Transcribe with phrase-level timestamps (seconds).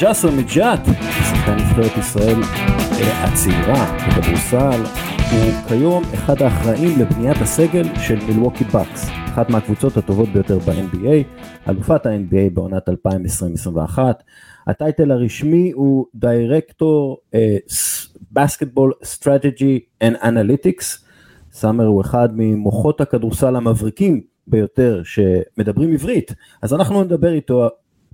[0.00, 0.80] ג'אסר מג'ת,
[1.30, 4.82] שחקן נבחרת ישראל אה, הצעירה בכדורסל,
[5.32, 11.24] הוא כיום אחד האחראים לבניית הסגל של מילווקי בקס, אחת מהקבוצות הטובות ביותר ב-NBA,
[11.70, 13.98] אלופת ה-NBA בעונת 2020-2021.
[14.66, 17.18] ה title הרשמי הוא director
[18.32, 21.04] Basketball Strategy and Analytics.
[21.52, 27.68] סאמר הוא אחד ממוחות הכדורסל המבריקים ביותר שמדברים עברית, אז אנחנו נדבר איתו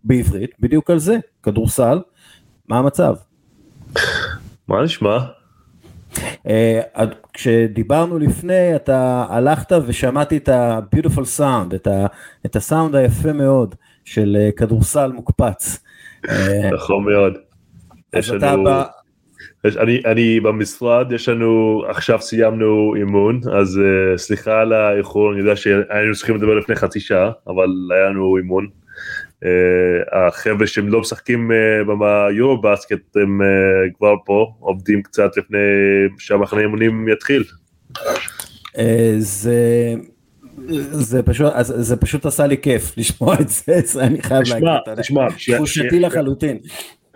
[0.05, 2.01] בעברית בדיוק על זה, כדורסל,
[2.69, 3.15] מה המצב?
[4.69, 5.19] מה נשמע?
[6.15, 7.01] Uh,
[7.33, 12.07] כשדיברנו לפני אתה הלכת ושמעתי את ה-beautiful sound, את, ה,
[12.47, 15.85] את הסאונד היפה מאוד של uh, כדורסל מוקפץ.
[16.29, 17.35] אה, נכון מאוד.
[18.11, 18.65] אתה לנו...
[18.65, 18.85] בא...
[19.65, 25.41] יש, אני, אני במשרד, יש לנו, עכשיו סיימנו אימון, אז uh, סליחה על האיחור, אני
[25.41, 28.67] יודע שהיינו צריכים לדבר לפני חצי שעה, אבל היה לנו אימון.
[29.45, 35.59] Uh, החבר'ה שהם לא משחקים uh, ביורו בסקט הם uh, כבר פה, עובדים קצת לפני
[36.19, 37.45] שהמחנה אימונים יתחיל.
[39.19, 39.95] זה...
[40.91, 45.29] זה פשוט, זה פשוט עשה לי כיף לשמוע את זה, זה אני חייב להגיד, תשמע,
[45.57, 46.59] תחושתי לחלוטין.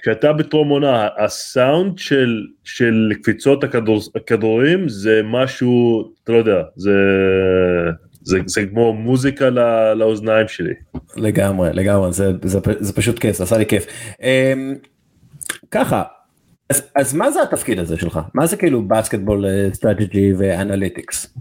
[0.01, 6.91] כשאתה בטרום עונה, הסאונד של, של קפיצות הכדור, הכדורים זה משהו, אתה לא יודע, זה,
[8.25, 10.75] זה, זה כמו מוזיקה לא, לאוזניים שלי.
[11.17, 13.87] לגמרי, לגמרי, זה, זה, זה פשוט כיף, זה עשה לי כיף.
[14.23, 14.75] אמ,
[15.71, 16.03] ככה,
[16.71, 18.21] אז, אז מה זה התפקיד הזה שלך?
[18.35, 21.35] מה זה כאילו Basketball Strategy ו Analytics?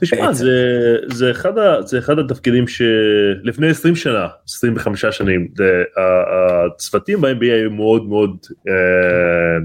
[0.00, 7.20] תשמע, זה, זה, אחד ה, זה אחד התפקידים שלפני 20 שנה, 25 שנים, זה, הצוותים
[7.20, 8.36] ב-NBA היו מאוד מאוד
[8.68, 9.58] אה, אה,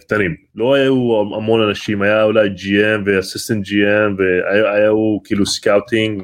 [0.00, 6.22] קטנים, לא היו המון אנשים, היה אולי GM ו assistant GM והיו כאילו scouting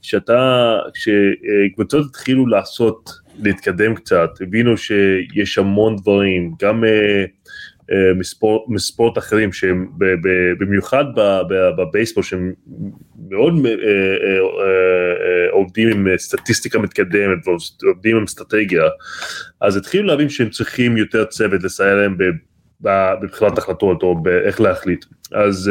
[0.00, 7.24] וכשאתה, כשקבוצות התחילו לעשות, להתקדם קצת, הבינו שיש המון דברים, גם אה,
[7.92, 8.12] אה,
[8.68, 9.90] מספורט, אחרים שהם
[10.58, 11.04] במיוחד
[11.78, 12.52] בבייסבול שהם
[13.30, 17.38] מאוד uh, uh, uh, עובדים עם סטטיסטיקה מתקדמת
[17.82, 18.84] ועובדים עם אסטרטגיה
[19.60, 22.16] אז התחילו להבין שהם צריכים יותר צוות לסייע להם
[22.80, 25.04] בבחירת החלטות או באיך להחליט.
[25.32, 25.70] אז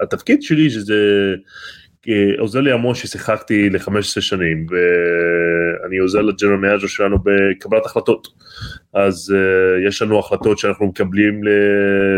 [0.00, 1.34] התפקיד שלי שזה
[2.38, 8.28] עוזר לי המון ששיחקתי ל-15 שנים ואני עוזר ל general manager שלנו בקבלת החלטות.
[8.94, 11.40] אז uh, יש לנו החלטות שאנחנו מקבלים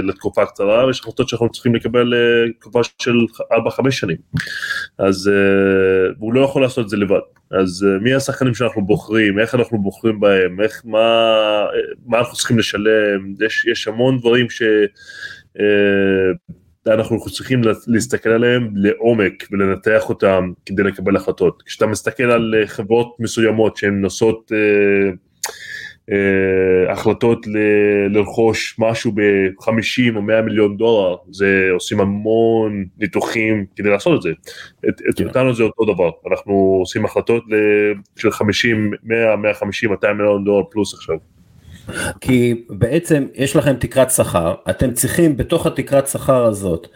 [0.03, 2.15] לתקופה קצרה ויש החלטות שאנחנו צריכים לקבל
[2.47, 3.13] לתקופה של
[3.53, 4.17] 4-5 שנים.
[4.99, 7.21] אז uh, הוא לא יכול לעשות את זה לבד.
[7.51, 11.65] אז uh, מי השחקנים שאנחנו בוחרים איך אנחנו בוחרים בהם איך מה,
[12.07, 14.63] מה אנחנו צריכים לשלם יש, יש המון דברים ש...
[15.59, 16.53] Uh,
[16.87, 21.63] אנחנו צריכים להסתכל עליהם לעומק ולנתח אותם כדי לקבל החלטות.
[21.67, 25.11] כשאתה מסתכל על אה, חברות מסוימות שהן נושאות אה,
[26.11, 33.91] אה, החלטות ל- לרכוש משהו ב-50 או 100 מיליון דולר, זה עושים המון ניתוחים כדי
[33.91, 34.31] לעשות את זה.
[34.89, 35.27] את, כן.
[35.27, 37.45] אותנו זה אותו דבר, אנחנו עושים החלטות
[38.17, 41.17] של 50, 100, 150, 200 מיליון דולר פלוס עכשיו.
[42.21, 46.87] כי בעצם יש לכם תקרת שכר, אתם צריכים בתוך התקרת שכר הזאת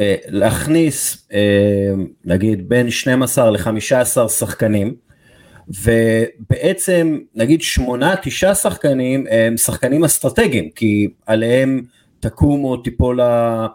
[0.00, 1.92] אה, להכניס אה,
[2.24, 4.94] נגיד בין 12 ל-15 שחקנים,
[5.68, 7.60] ובעצם נגיד
[8.50, 11.82] 8-9 שחקנים הם שחקנים אסטרטגיים, כי עליהם
[12.20, 13.66] תקום או תיפול אה,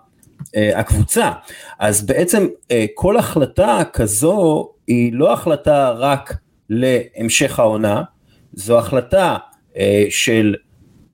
[0.76, 1.32] הקבוצה.
[1.80, 2.48] אז בעצם
[2.96, 6.34] כל החלטה כזו היא לא החלטה רק
[6.70, 8.04] להמשך העונה,
[8.54, 9.38] זו החלטה
[10.10, 10.56] של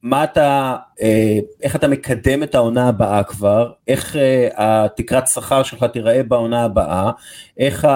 [0.04, 5.84] מה אתה, אה, איך אתה מקדם את העונה הבאה כבר, איך אה, התקרת שכר שלך
[5.84, 7.12] תיראה בעונה הבאה,
[7.58, 7.88] איך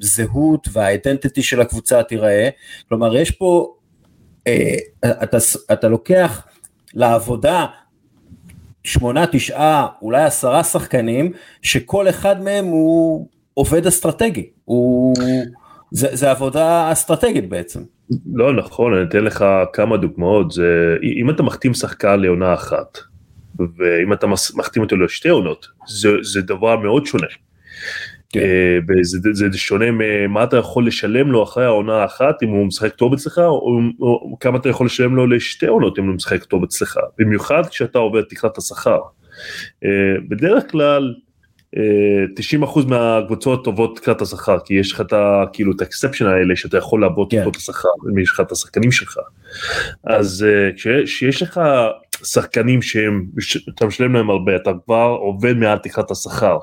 [0.00, 2.48] הזהות והאידנטיטי של הקבוצה תיראה,
[2.88, 3.74] כלומר יש פה,
[5.04, 5.38] אתה,
[5.72, 6.46] אתה לוקח
[6.94, 7.66] לעבודה
[8.84, 11.32] שמונה, תשעה, אולי עשרה שחקנים,
[11.62, 15.14] שכל אחד מהם הוא עובד אסטרטגי, הוא,
[15.90, 17.80] זה, זה עבודה אסטרטגית בעצם.
[18.34, 22.98] לא נכון, אני אתן לך כמה דוגמאות, זה, אם אתה מחתים שחקן לעונה אחת,
[23.58, 27.26] ואם אתה מחתים אותו לשתי עונות, זה, זה דבר מאוד שונה.
[28.32, 28.40] כן.
[28.90, 32.94] Uh, זה, זה, שונה ממה אתה יכול לשלם לו אחרי העונה האחת אם הוא משחק
[32.94, 36.62] טוב אצלך או, או, כמה אתה יכול לשלם לו לשתי עונות אם הוא משחק טוב
[36.62, 38.98] אצלך במיוחד כשאתה עובר תקרת השכר.
[38.98, 39.86] Uh,
[40.28, 41.14] בדרך כלל
[41.76, 45.44] 90% מהקבוצות עוברות תקרת השכר כי יש לך את ה...
[45.52, 47.48] כאילו את ה exception האלה שאתה יכול לעבור yeah.
[47.48, 49.18] את השכר אם יש לך את השחקנים שלך.
[50.04, 50.70] אז אה,
[51.04, 51.60] כשיש לך
[52.24, 53.26] שחקנים שהם
[53.74, 56.58] אתה משלם להם הרבה אתה כבר עובר מעל תקרת השכר.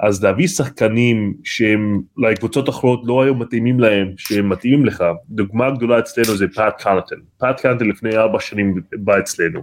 [0.00, 5.98] אז להביא שחקנים שהם לקבוצות אחרות לא היו מתאימים להם, שהם מתאימים לך, דוגמה גדולה
[5.98, 9.60] אצלנו זה פאט קונאטון, פאט קונאטון לפני ארבע שנים בא אצלנו,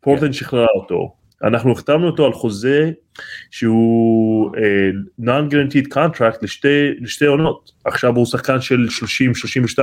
[0.00, 2.90] פורטן שחררה אותו, אנחנו החתמנו אותו על חוזה
[3.50, 8.86] שהוא uh, non-guaranteed contract לשתי, לשתי עונות, עכשיו הוא שחקן של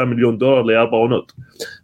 [0.01, 1.33] 30-32 מיליון דולר לארבע עונות.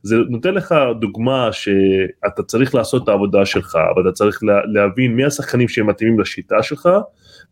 [0.03, 5.15] זה נותן לך דוגמה שאתה צריך לעשות את העבודה שלך, אבל אתה צריך לה, להבין
[5.15, 6.89] מי השחקנים שהם מתאימים לשיטה שלך,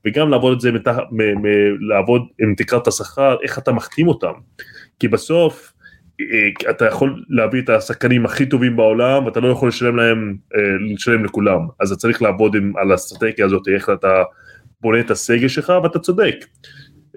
[0.05, 1.45] וגם לעבוד את זה, מתח, מ, מ,
[1.89, 4.33] לעבוד עם תקרת השכר, איך אתה מחתים אותם.
[4.99, 5.73] כי בסוף
[6.69, 11.25] אתה יכול להביא את השחקנים הכי טובים בעולם ואתה לא יכול לשלם להם, אה, לשלם
[11.25, 14.23] לכולם, אז אתה צריך לעבוד עם, על האסטרטגיה הזאת, איך אתה
[14.81, 16.35] בונה את הסגל שלך ואתה צודק.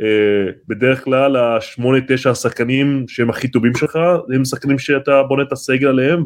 [0.00, 3.98] אה, בדרך כלל השמונה תשע השחקנים שהם הכי טובים שלך
[4.34, 6.24] הם שחקנים שאתה בונה את הסגל עליהם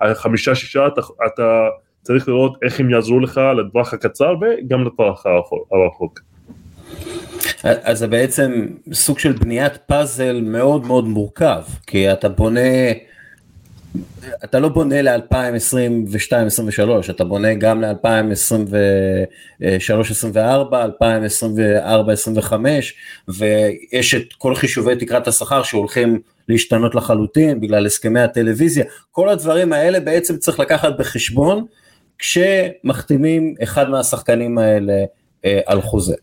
[0.00, 1.68] והחמישה שישה אתה, אתה
[2.02, 5.26] צריך לראות איך הם יעזרו לך לטווח הקצר וגם לטווח
[5.72, 6.20] הרחוק.
[7.62, 12.60] אז זה בעצם סוג של בניית פאזל מאוד מאוד מורכב, כי אתה בונה,
[14.44, 20.72] אתה לא בונה ל-2022-2023, אתה בונה גם ל-2023-2024,
[22.50, 22.52] 2024-2025,
[23.28, 30.00] ויש את כל חישובי תקרת השכר שהולכים להשתנות לחלוטין בגלל הסכמי הטלוויזיה, כל הדברים האלה
[30.00, 31.64] בעצם צריך לקחת בחשבון
[32.18, 35.04] כשמחתימים אחד מהשחקנים האלה
[35.44, 36.14] אה, על חוזה.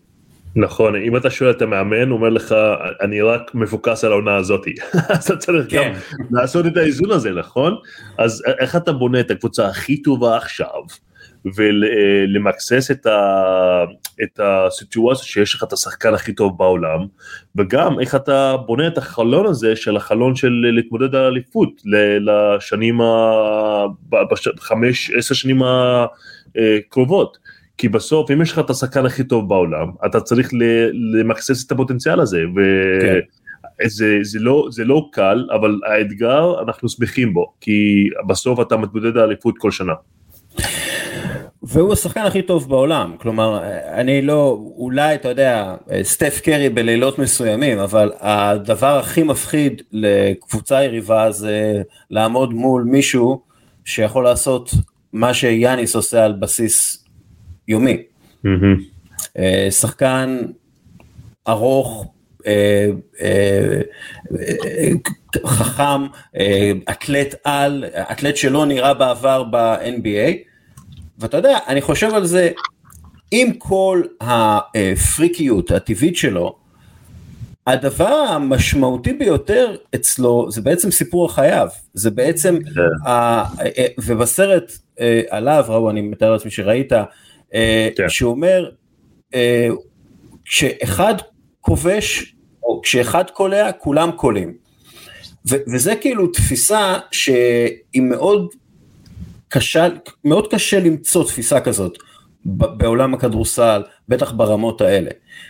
[0.55, 2.55] נכון אם אתה שואל את המאמן הוא אומר לך
[3.01, 4.73] אני רק מפוקס על העונה הזאתי
[5.09, 5.93] אז אתה צריך כן.
[5.93, 5.99] גם
[6.31, 7.75] לעשות את האיזון הזה נכון
[8.17, 10.81] אז איך אתה בונה את הקבוצה הכי טובה עכשיו
[11.55, 13.83] ולמקסס את, ה,
[14.23, 16.99] את הסיטואציה שיש לך את השחקן הכי טוב בעולם
[17.55, 21.81] וגם איך אתה בונה את החלון הזה של החלון של להתמודד על אליפות
[22.19, 22.99] לשנים,
[24.09, 27.42] בחמש עשר שנים הקרובות.
[27.77, 30.49] כי בסוף אם יש לך את השחקן הכי טוב בעולם אתה צריך
[31.19, 33.19] למקסס את הפוטנציאל הזה וזה
[33.81, 33.89] כן.
[34.23, 39.23] זה לא זה לא קל אבל האתגר אנחנו שמחים בו כי בסוף אתה מתמודד על
[39.23, 39.93] אליפות כל שנה.
[41.63, 47.79] והוא השחקן הכי טוב בעולם כלומר אני לא אולי אתה יודע סטף קרי בלילות מסוימים
[47.79, 51.81] אבל הדבר הכי מפחיד לקבוצה יריבה זה
[52.11, 53.41] לעמוד מול מישהו
[53.85, 54.71] שיכול לעשות
[55.13, 57.02] מה שיאניס עושה על בסיס
[57.67, 57.97] יומי.
[59.37, 60.37] אה, שחקן
[61.47, 62.13] ארוך,
[62.47, 62.89] אה,
[63.21, 63.81] אה,
[65.45, 66.01] חכם,
[66.91, 70.37] אתלט על, אתלט שלא נראה בעבר ב-NBA,
[71.19, 72.51] ואתה יודע, אני חושב על זה,
[73.31, 76.55] עם כל הפריקיות הטבעית שלו,
[77.67, 83.09] הדבר המשמעותי ביותר אצלו זה בעצם סיפור החייו, זה בעצם, כן.
[83.09, 83.43] ה,
[84.05, 84.71] ובסרט
[85.29, 86.91] עליו, ראו, אני מתאר לעצמי שראית,
[87.95, 88.09] כן.
[88.09, 88.69] שאומר,
[89.33, 89.69] אה,
[90.45, 91.13] כשאחד
[91.61, 94.53] כובש, או כשאחד קולע, כולם קולעים.
[95.45, 98.49] וזה כאילו תפיסה שהיא מאוד
[99.49, 99.87] קשה,
[100.25, 101.97] מאוד קשה למצוא תפיסה כזאת
[102.45, 105.09] בעולם הכדורסל, בטח ברמות האלה.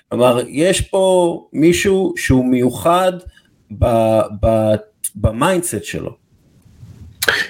[0.10, 3.14] כלומר, יש פה מישהו שהוא מיוחד
[5.16, 6.16] ב mindset שלו.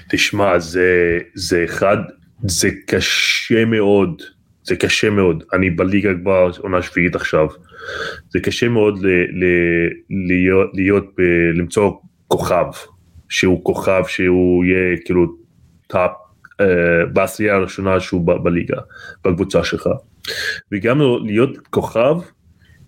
[0.09, 1.97] תשמע, זה, זה אחד,
[2.44, 4.22] זה קשה מאוד
[4.63, 7.48] זה קשה מאוד, אני בליגה כבר עונה שביעית עכשיו,
[8.29, 9.46] זה קשה מאוד ל, ל,
[10.10, 11.22] להיות, להיות ב,
[11.53, 11.91] למצוא
[12.27, 12.65] כוכב,
[13.29, 15.36] שהוא כוכב שהוא יהיה כאילו
[15.88, 16.12] top,
[16.62, 18.77] uh, בשנייה הראשונה שהוא ב, בליגה,
[19.25, 19.89] בקבוצה שלך,
[20.72, 22.15] וגם להיות כוכב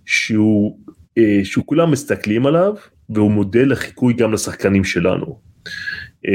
[0.06, 0.80] שהוא,
[1.20, 2.74] uh, שהוא כולם מסתכלים עליו
[3.10, 5.40] והוא מודל לחיקוי גם לשחקנים שלנו.
[6.28, 6.30] Uh,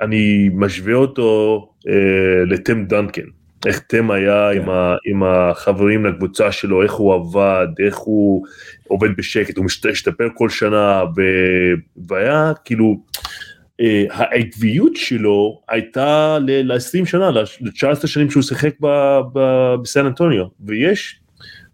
[0.00, 1.90] אני משווה אותו uh,
[2.46, 3.37] לטם דנקן.
[3.66, 4.60] איך תם היה כן.
[4.60, 8.46] עם, ה, עם החברים לקבוצה שלו, איך הוא עבד, איך הוא
[8.88, 11.22] עובד בשקט, הוא משתפר כל שנה, ו,
[12.08, 13.02] והיה כאילו,
[13.80, 18.74] אה, העקביות שלו הייתה ל-20 שנה, ל-19 שנים שהוא שיחק
[19.82, 21.20] בסן אנטוניו, ויש,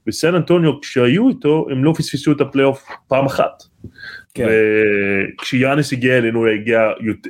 [0.06, 3.62] בסן אנטוניו כשהיו איתו, הם לא פספסו את הפלייאוף פעם אחת.
[4.34, 4.48] כן.
[5.38, 6.80] וכשיאניס הגיע אלינו הוא הגיע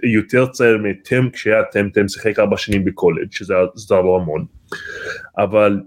[0.03, 4.45] יותר צעיר מטים כשהיה טים, טים שיחק ארבע שנים בקולג' שזה עזר לו המון.
[5.39, 5.81] אבל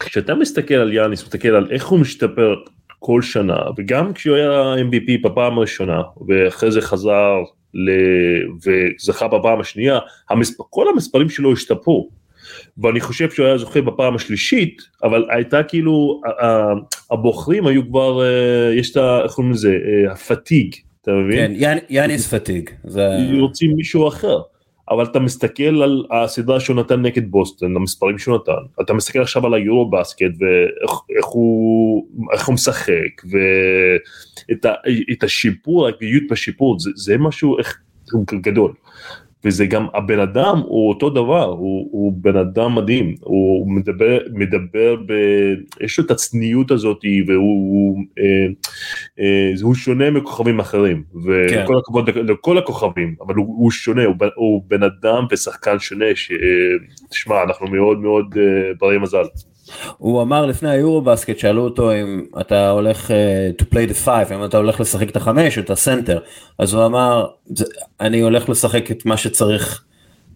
[0.00, 2.54] כשאתה מסתכל על יאניס, מסתכל על איך הוא משתפר
[2.98, 7.34] כל שנה וגם כשהוא היה MVP בפעם הראשונה ואחרי זה חזר
[7.74, 7.90] ל...
[8.64, 9.98] וזכה בפעם השנייה,
[10.30, 12.10] המספר, כל המספרים שלו השתפרו.
[12.82, 16.20] ואני חושב שהוא היה זוכה בפעם השלישית, אבל הייתה כאילו,
[17.10, 19.20] הבוחרים היו כבר, אה, יש את ה...
[19.24, 19.68] איך קוראים לזה?
[19.68, 21.60] אה, הפתיג, אתה מבין?
[21.60, 22.70] כן, יאניס פתיג.
[23.40, 24.40] רוצים מישהו אחר.
[24.90, 29.46] אבל אתה מסתכל על הסדרה שהוא נתן נגד בוסטון, המספרים שהוא נתן, אתה מסתכל עכשיו
[29.46, 33.22] על היורו בסקט ואיך הוא, איך הוא משחק
[34.50, 37.78] ואת השיפור, הגאיות בשיפור, זה, זה משהו איך,
[38.42, 38.72] גדול.
[39.44, 44.96] וזה גם הבן אדם הוא אותו דבר, הוא, הוא בן אדם מדהים, הוא מדבר, מדבר
[45.06, 45.12] ב...
[45.80, 48.24] יש לו את הצניעות הזאת והוא אה,
[49.20, 51.74] אה, הוא שונה מכוכבים אחרים, וכל כן.
[51.78, 57.66] הכבוד לכל הכוכבים, אבל הוא, הוא שונה, הוא, הוא בן אדם ושחקן שונה, שתשמע, אנחנו
[57.66, 59.24] מאוד מאוד אה, ברי מזל.
[59.98, 64.34] הוא אמר לפני היורו בסקט שאלו אותו אם אתה הולך uh, to play the five
[64.34, 66.18] אם אתה הולך לשחק את החמש את הסנטר.
[66.58, 67.26] אז הוא אמר
[68.00, 69.84] אני הולך לשחק את מה שצריך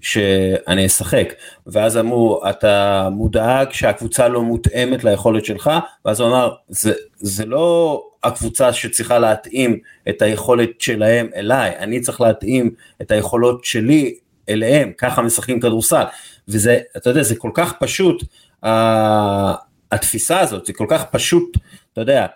[0.00, 1.32] שאני אשחק.
[1.66, 5.70] ואז אמרו אתה מודאג שהקבוצה לא מותאמת ליכולת שלך?
[6.04, 12.20] ואז הוא אמר זה, זה לא הקבוצה שצריכה להתאים את היכולת שלהם אליי אני צריך
[12.20, 12.70] להתאים
[13.02, 14.14] את היכולות שלי
[14.48, 14.92] אליהם.
[14.98, 16.04] ככה משחקים כדורסל.
[16.48, 18.24] וזה אתה יודע זה כל כך פשוט
[19.92, 21.56] התפיסה הזאת, זה כל כך פשוט,
[21.92, 22.26] אתה יודע,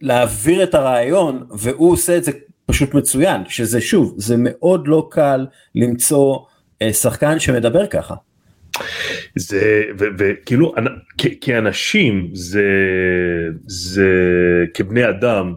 [0.00, 2.32] להעביר את הרעיון, והוא עושה את זה
[2.66, 6.38] פשוט מצוין, שזה שוב, זה מאוד לא קל למצוא
[6.82, 8.14] אה, שחקן שמדבר ככה.
[9.36, 10.74] זה וכאילו
[11.40, 12.64] כאנשים זה
[13.66, 14.10] זה
[14.74, 15.54] כבני אדם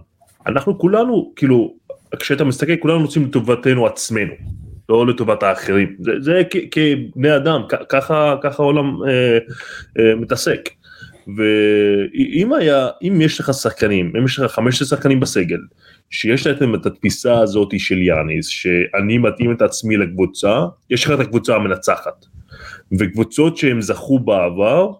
[0.48, 1.74] אנחנו כולנו כאילו
[2.20, 4.34] כשאתה מסתכל כולנו רוצים לטובתנו עצמנו
[4.90, 6.42] לא לטובת האחרים, זה, זה
[6.72, 9.38] כבני אדם, ככה, ככה העולם אה,
[10.00, 10.70] אה, מתעסק.
[11.38, 15.60] ואם היה, אם יש לך שחקנים, אם יש לך 15 שחקנים בסגל,
[16.10, 21.20] שיש להם את התפיסה הזאת של יאניס, שאני מתאים את עצמי לקבוצה, יש לך את
[21.20, 22.26] הקבוצה המנצחת.
[23.00, 24.92] וקבוצות שהם זכו בעבר,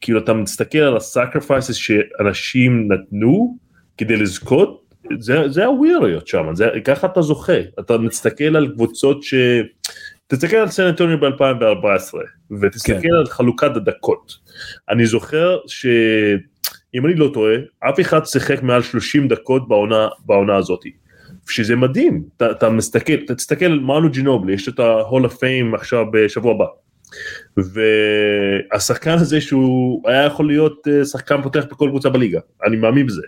[0.00, 3.56] כאילו אתה מסתכל על ה sacrifices שאנשים נתנו
[3.98, 4.81] כדי לזכות,
[5.18, 9.34] זה, זה הוויריות שם, זה, ככה אתה זוכה, אתה מסתכל על קבוצות ש...
[10.26, 12.14] תסתכל על סן אנטוניו ב-2014
[12.62, 13.14] ותסתכל כן.
[13.18, 14.32] על חלוקת הדקות.
[14.88, 20.80] אני זוכר שאם אני לא טועה, אף אחד שיחק מעל 30 דקות בעונה, בעונה הזאת.
[21.48, 25.74] שזה מדהים, אתה, אתה מסתכל, אתה תסתכל על מנו ג'ינובלי, יש את ה-Hall of Fame
[25.74, 26.64] עכשיו בשבוע הבא.
[28.72, 33.22] והשחקן הזה שהוא היה יכול להיות אה, שחקן פותח בכל קבוצה בליגה, אני מאמין בזה.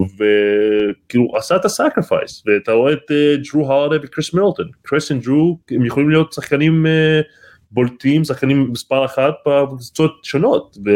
[0.00, 3.10] וכאילו עשה את ה sacrifice ואתה רואה את
[3.52, 4.68] ג'רו הרדה וקריס מילטון.
[4.82, 7.24] קריס וג'רו הם יכולים להיות שחקנים uh,
[7.70, 10.90] בולטים שחקנים מספר אחת בקבוצות שונות ו...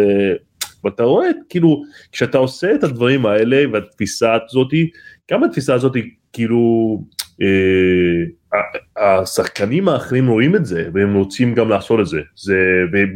[0.85, 4.91] ואתה רואה כאילו כשאתה עושה את הדברים האלה והתפיסה הזאתי
[5.31, 7.03] גם התפיסה הזאתי כאילו
[7.43, 8.57] אה,
[8.97, 12.21] השחקנים האחרים רואים את זה והם רוצים גם לעשות את זה.
[12.37, 12.59] זה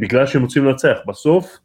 [0.01, 1.57] בגלל שהם רוצים לנצח בסוף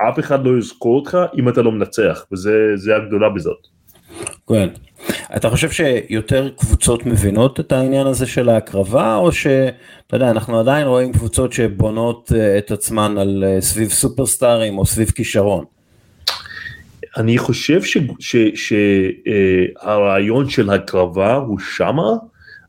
[0.00, 3.66] אף אחד לא יזכור אותך אם אתה לא מנצח וזה הגדולה בזאת.
[4.48, 4.68] כן.
[5.36, 10.86] אתה חושב שיותר קבוצות מבינות את העניין הזה של ההקרבה או שאתה יודע אנחנו עדיין
[10.86, 15.64] רואים קבוצות שבונות אה, את עצמן על אה, סביב סופרסטארים או סביב כישרון.
[17.16, 17.80] אני חושב
[18.54, 22.12] שהרעיון אה, של הקרבה הוא שמה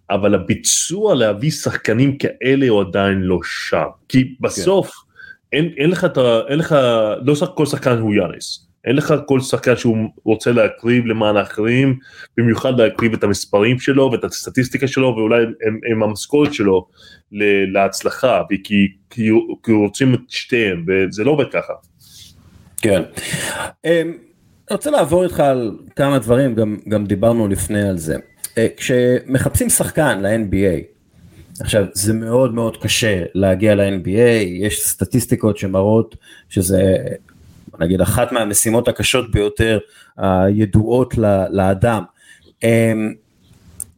[0.09, 4.89] אבל הביצוע להביא שחקנים כאלה הוא עדיין לא שם כי בסוף.
[4.89, 5.08] כן.
[5.53, 6.39] אין, אין לך את ה...
[6.47, 6.75] אין לך...
[7.25, 8.69] לא כל שחקן הוא יאניס.
[8.85, 11.99] אין לך כל שחקן שהוא רוצה להקריב למען האחרים,
[12.37, 16.87] במיוחד להקריב את המספרים שלו ואת הסטטיסטיקה שלו ואולי הם, הם המשכורת שלו
[17.73, 19.29] להצלחה, כי, כי,
[19.63, 21.73] כי רוצים את שתיהם וזה לא עובד ככה.
[22.81, 23.01] כן.
[23.85, 28.15] אמ, אני רוצה לעבור איתך על כמה דברים, גם, גם דיברנו לפני על זה.
[28.57, 30.98] אה, כשמחפשים שחקן ל-NBA,
[31.61, 36.15] עכשיו זה מאוד מאוד קשה להגיע ל-NBA, יש סטטיסטיקות שמראות
[36.49, 36.95] שזה
[37.79, 39.79] נגיד אחת מהמשימות הקשות ביותר
[40.17, 41.13] הידועות
[41.51, 42.03] לאדם.
[42.63, 43.13] אמ,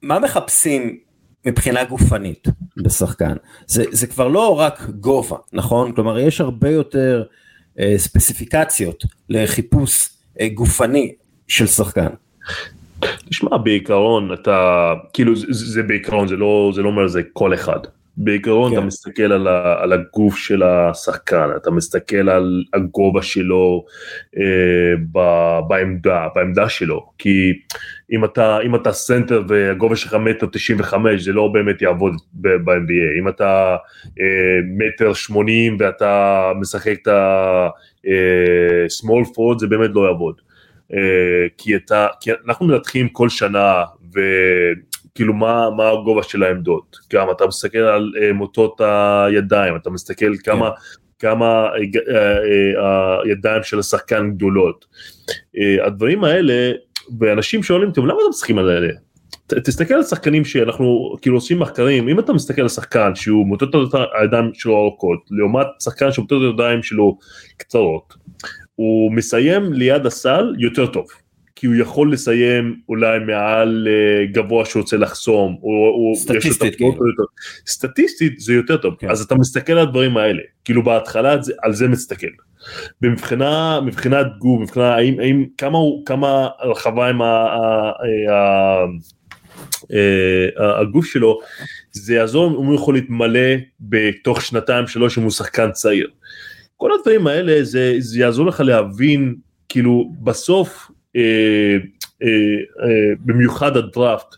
[0.01, 0.97] מה מחפשים
[1.45, 3.35] מבחינה גופנית בשחקן?
[3.67, 5.91] זה, זה כבר לא רק גובה, נכון?
[5.91, 7.23] כלומר יש הרבה יותר
[7.79, 11.13] אה, ספציפיקציות לחיפוש אה, גופני
[11.47, 12.07] של שחקן.
[13.29, 17.79] תשמע בעיקרון אתה כאילו זה, זה בעיקרון זה לא זה לא אומר זה כל אחד
[18.17, 18.77] בעיקרון כן.
[18.77, 23.85] אתה מסתכל על, ה, על הגוף של השחקן אתה מסתכל על הגובה שלו
[24.37, 25.19] אה, ב,
[25.67, 27.53] בעמדה בעמדה שלו כי
[28.11, 33.27] אם אתה אם אתה סנטר והגובה שלך מטר 95 זה לא באמת יעבוד ב-NBA אם
[33.27, 33.75] אתה
[34.19, 38.07] אה, מטר 80 ואתה משחק את ה-small
[39.09, 40.35] אה, forward זה באמת לא יעבוד.
[40.93, 47.31] אה, כי, אתה, כי אנחנו מנתחים כל שנה וכאילו מה, מה הגובה של העמדות, גם
[47.31, 51.27] אתה מסתכל על אה, מוטות הידיים, אתה מסתכל כמה, כן.
[51.27, 51.69] כמה
[52.09, 54.85] אה, הידיים של השחקן גדולות.
[55.85, 56.71] הדברים האלה,
[57.19, 58.93] ואנשים שואלים אותי, למה אתם משחקים על אלה?
[59.47, 63.99] תסתכל על שחקנים שאנחנו כאילו עושים מחקרים, אם אתה מסתכל על שחקן שהוא מוטט את
[64.21, 67.17] הידיים שלו ארוכות, לעומת שחקן שמוטט את הידיים שלו
[67.57, 68.13] קצרות,
[68.81, 71.07] הוא מסיים ליד הסל יותר טוב.
[71.55, 76.89] כי הוא יכול לסיים אולי מעל uh, גבוה שהוא רוצה לחסום, או, סטטיסטית כאילו.
[76.91, 77.23] יותר,
[77.67, 79.09] סטטיסטית זה יותר טוב, כן.
[79.09, 82.27] אז אתה מסתכל על הדברים האלה, כאילו בהתחלה זה, על זה מסתכל.
[83.01, 87.91] במבחינה, מבחינת גוף, מבחינה, האם, האם, כמה, כמה רחבה עם ה, ה,
[88.31, 88.85] ה,
[90.59, 91.39] ה, הגוף שלו,
[91.91, 96.07] זה יעזור אם הוא יכול להתמלא בתוך שנתיים שלוש אם הוא שחקן צעיר.
[96.81, 99.35] כל הדברים האלה זה, זה יעזור לך להבין
[99.69, 101.21] כאילו בסוף אה,
[102.23, 102.27] אה,
[102.83, 104.35] אה, במיוחד הדראפט,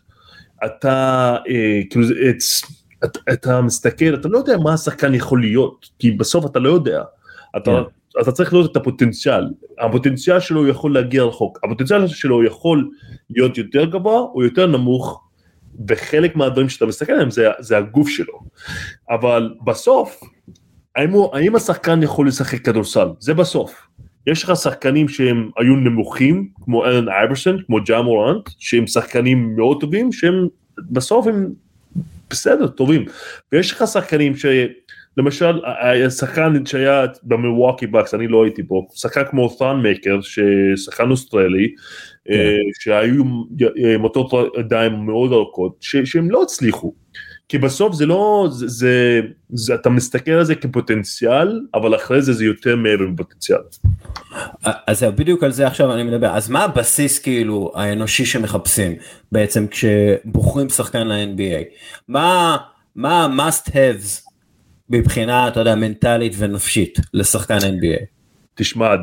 [0.64, 1.36] אתה
[1.90, 2.04] כאילו
[3.04, 7.02] אתה, אתה מסתכל, אתה לא יודע מה השחקן יכול להיות, כי בסוף אתה לא יודע.
[7.56, 7.84] אתה, yeah.
[8.14, 8.20] כן.
[8.20, 9.48] אתה צריך לראות את הפוטנציאל,
[9.78, 12.90] הפוטנציאל שלו יכול להגיע רחוק, הפוטנציאל שלו יכול
[13.30, 15.24] להיות יותר גבוה או יותר נמוך,
[15.88, 18.40] וחלק מהדברים שאתה מסתכל עליהם זה, זה הגוף שלו,
[19.10, 20.20] אבל בסוף,
[20.96, 23.08] האם, הוא, האם השחקן יכול לשחק כדורסל?
[23.18, 23.86] זה בסוף.
[24.26, 29.80] יש לך שחקנים שהם היו נמוכים, כמו אלן אייברסון, כמו ג'ה מורנט, שהם שחקנים מאוד
[29.80, 30.46] טובים, שהם
[30.90, 31.52] בסוף הם
[32.30, 33.04] בסדר, טובים.
[33.52, 34.46] ויש לך שחקנים ש...
[35.16, 35.64] למשל,
[36.06, 41.68] השחקן שהיה במילווקי בקס, אני לא הייתי פה, שחקן כמו ת'אן מייקר, ששחקן אוסטרלי,
[42.24, 42.34] כן.
[42.34, 43.24] אה, שהיו
[43.98, 46.94] מוטות ידיים מאוד ארוכות, שהם לא הצליחו.
[47.48, 52.32] כי בסוף זה לא, זה, זה, זה, אתה מסתכל על זה כפוטנציאל, אבל אחרי זה
[52.32, 53.58] זה יותר מעבר מפוטנציאל.
[54.62, 56.36] אז זהו, בדיוק על זה עכשיו אני מדבר.
[56.36, 58.92] אז מה הבסיס כאילו האנושי שמחפשים
[59.32, 61.64] בעצם כשבוחרים שחקן ל-NBA?
[62.08, 62.56] מה,
[62.96, 64.30] מה ה-must haves
[64.90, 68.04] מבחינה, אתה יודע, מנטלית ונפשית לשחקן NBA?
[68.54, 68.94] תשמע,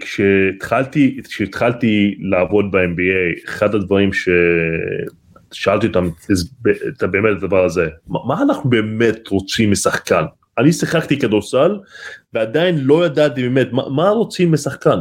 [0.00, 4.28] כשהתחלתי, כשהתחלתי לעבוד ב-NBA, אחד הדברים ש...
[5.52, 6.08] שאלתי אותם
[6.88, 10.24] את באמת הדבר הזה, מה אנחנו באמת רוצים משחקן?
[10.58, 11.78] אני שיחקתי כדורסל
[12.32, 14.98] ועדיין לא ידעתי באמת מה, מה רוצים משחקן.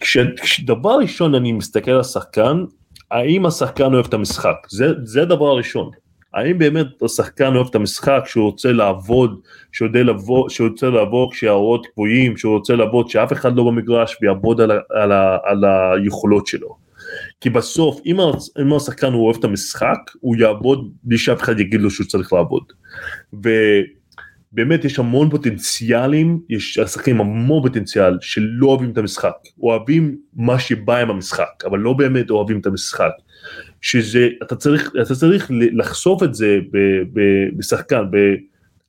[0.00, 2.64] כשדבר ראשון אני מסתכל על שחקן,
[3.10, 4.56] האם השחקן אוהב את המשחק?
[4.68, 5.90] זה, זה הדבר הראשון.
[6.34, 9.40] האם באמת השחקן אוהב את המשחק שהוא רוצה לעבוד,
[9.72, 14.16] שהוא יודע לבוא, שהוא רוצה לעבוד כשהאורות גבוהים, שהוא רוצה לעבוד שאף אחד לא במגרש
[14.22, 15.12] ויעבוד על, על, על,
[15.44, 16.85] על היכולות שלו.
[17.40, 18.16] כי בסוף אם,
[18.60, 22.32] אם השחקן הוא אוהב את המשחק הוא יעבוד בלי שאף אחד יגיד לו שהוא צריך
[22.32, 22.62] לעבוד.
[23.32, 30.96] ובאמת יש המון פוטנציאלים, יש שחקנים המון פוטנציאל שלא אוהבים את המשחק, אוהבים מה שבא
[30.96, 33.12] עם המשחק, אבל לא באמת אוהבים את המשחק.
[33.80, 36.58] שזה, אתה צריך, אתה צריך לחשוף את זה
[37.56, 38.02] בשחקן,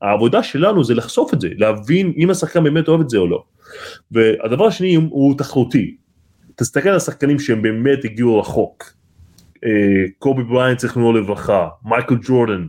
[0.01, 3.43] העבודה שלנו זה לחשוף את זה, להבין אם השחקן באמת אוהב את זה או לא.
[4.11, 5.95] והדבר השני הוא תחרותי,
[6.59, 8.93] תסתכל על השחקנים שהם באמת הגיעו רחוק.
[9.65, 12.65] אה, קובי בריינט זכרונו לברכה, מייקל ג'ורדן,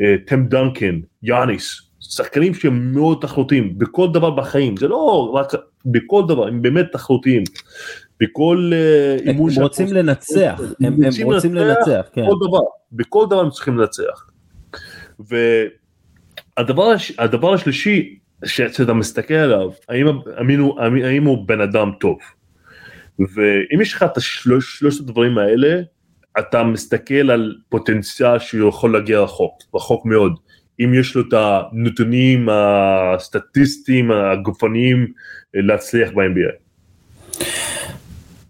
[0.00, 5.52] אה, טם דנקן, יאניס, שחקנים שהם מאוד תחרותיים בכל דבר בחיים, זה לא רק
[5.86, 7.42] בכל דבר, הם באמת תחרותיים.
[8.20, 12.22] בכל אה, אימון הם רוצים לנצח, הם, רוצים לנצח, כן.
[12.22, 12.60] בכל דבר,
[12.92, 14.30] בכל דבר הם צריכים לנצח.
[16.58, 19.70] והדבר הדבר השלישי שאתה מסתכל עליו,
[20.78, 22.18] האם הוא בן אדם טוב.
[23.18, 25.80] ואם יש לך את השלוש, שלושת הדברים האלה,
[26.38, 30.32] אתה מסתכל על פוטנציאל שהוא יכול להגיע רחוק, רחוק מאוד.
[30.80, 35.12] אם יש לו את הנתונים הסטטיסטיים, הגופניים,
[35.54, 36.66] להצליח ב-NBA.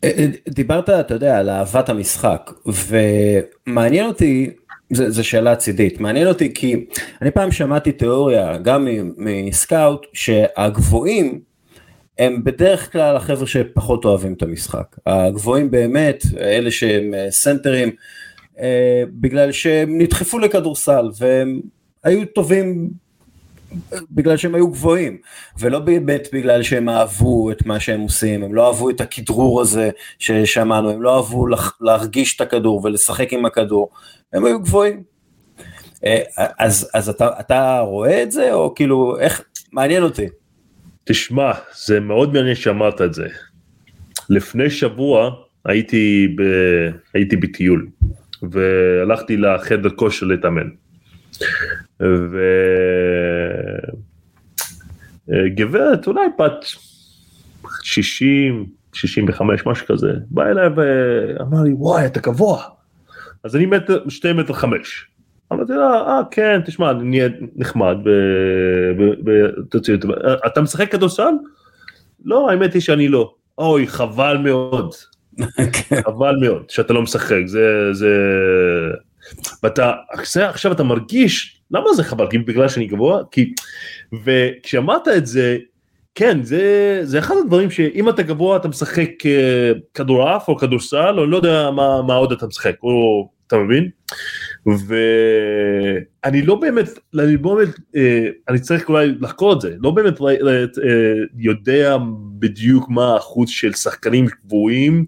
[0.05, 4.51] אה, אה, דיברת, אתה יודע, על אהבת המשחק, ומעניין אותי,
[4.93, 6.87] זו שאלה צידית, מעניין אותי כי
[7.23, 11.41] אני פעם שמעתי תיאוריה, גם מסקאוט, שהגבוהים
[12.19, 14.97] הם בדרך כלל החבר'ה שפחות אוהבים את המשחק.
[15.07, 17.91] הגבוהים באמת, אלה שהם אה, סנטרים,
[18.61, 21.61] אה, בגלל שהם נדחפו לכדורסל והם
[22.05, 22.91] היו טובים
[24.11, 25.19] בגלל שהם היו גבוהים,
[25.59, 29.91] ולא באמת בגלל שהם אהבו את מה שהם עושים, הם לא אהבו את הכדרור הזה
[30.19, 31.47] ששמענו, הם לא אהבו
[31.81, 33.91] להרגיש את הכדור ולשחק עם הכדור,
[34.33, 35.03] הם היו גבוהים.
[36.05, 36.23] אה,
[36.59, 40.27] אז, אז אתה, אתה רואה את זה, או כאילו, איך, מעניין אותי.
[41.09, 41.53] תשמע,
[41.87, 43.27] זה מאוד מעניין שאמרת את זה.
[44.31, 45.31] לפני שבוע
[45.64, 46.42] הייתי, ב...
[47.14, 47.88] הייתי בטיול
[48.51, 50.69] והלכתי לחדר כושר להתאמן.
[55.29, 56.66] וגברת אולי בת
[57.83, 62.62] 60, 65 משהו כזה, בא אליי ואמר לי וואי אתה גבוה.
[63.45, 65.07] אז אני מטר, 2 מטר 5.
[65.53, 67.97] אמרתי לה, אה כן, תשמע, אני נהיה נחמד,
[70.47, 71.33] אתה משחק כדורסל?
[72.25, 73.35] לא, האמת היא שאני לא.
[73.59, 74.95] אוי, חבל מאוד.
[75.73, 76.03] כן.
[76.03, 78.11] חבל מאוד שאתה לא משחק, זה, זה,
[79.63, 79.93] ואתה,
[80.35, 82.27] עכשיו אתה מרגיש, למה זה חבל?
[82.31, 83.23] כי בגלל שאני גבוה?
[83.31, 83.53] כי,
[84.25, 85.57] וכשאמרת את זה,
[86.15, 91.27] כן, זה, זה אחד הדברים שאם אתה גבוה אתה משחק אה, כדורעף או כדורסל, או
[91.27, 93.89] לא יודע מה, מה עוד אתה משחק, או, אתה מבין?
[94.67, 100.21] ואני לא באמת, אני לא באמת, אה, אני צריך אולי לחקור את זה, לא באמת
[100.21, 100.65] אה,
[101.37, 101.97] יודע
[102.39, 105.05] בדיוק מה האחוז של שחקנים קבועים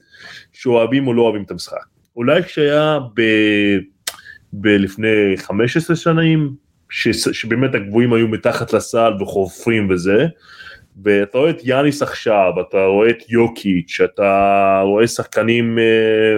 [0.53, 1.85] שאוהבים או לא אוהבים את המשחק.
[2.17, 3.23] אולי כשהיה ב...
[4.53, 6.55] בלפני 15 שנים,
[6.91, 10.27] ש, שבאמת הגבוהים היו מתחת לסל וחופרים וזה,
[11.05, 16.37] ואתה רואה את יאניס עכשיו, אתה רואה את יוקיץ', אתה רואה שחקנים, אה,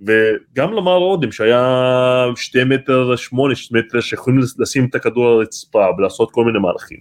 [0.00, 5.86] וגם למר אודם שהיה שתי מטר שמונה, שתי מטר שיכולים לשים את הכדור על הרצפה
[5.98, 6.98] ולעשות כל מיני מהלכים.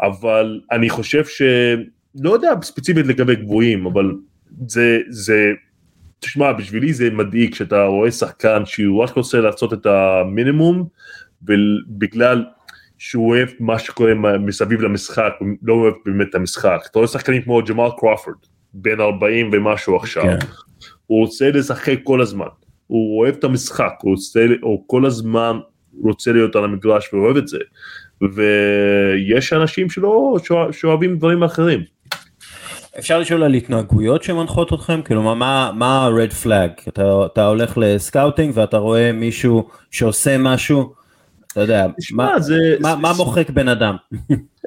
[0.00, 1.42] אבל אני חושב ש...
[2.14, 4.12] לא יודע ספציפית לגבי גבוהים, אבל
[4.66, 5.52] זה, זה,
[6.20, 10.88] תשמע, בשבילי זה מדאיג שאתה רואה שחקן שהוא רק רוצה לעשות את המינימום,
[11.42, 12.44] ובגלל
[13.00, 15.32] שהוא אוהב מה שקורה מסביב למשחק,
[15.62, 16.78] לא אוהב באמת את המשחק.
[16.90, 18.36] אתה רואה שחקנים כמו ג'מאל קרופורד,
[18.74, 20.22] בן 40 ומשהו עכשיו.
[20.22, 20.38] כן.
[21.06, 22.46] הוא רוצה לשחק כל הזמן,
[22.86, 25.58] הוא אוהב את המשחק, הוא, רוצה, הוא כל הזמן
[26.02, 27.58] רוצה להיות על המגרש ואוהב את זה,
[28.34, 30.36] ויש אנשים שלא,
[30.72, 31.80] שאוהבים דברים אחרים.
[32.98, 35.02] אפשר לשאול על התנהגויות שמנחות אתכם?
[35.02, 36.88] כאילו מה ה-red flag?
[36.88, 40.99] אתה, אתה הולך לסקאוטינג ואתה רואה מישהו שעושה משהו
[41.52, 43.96] אתה יודע, מה, זה, מה, מה מוחק בן אדם?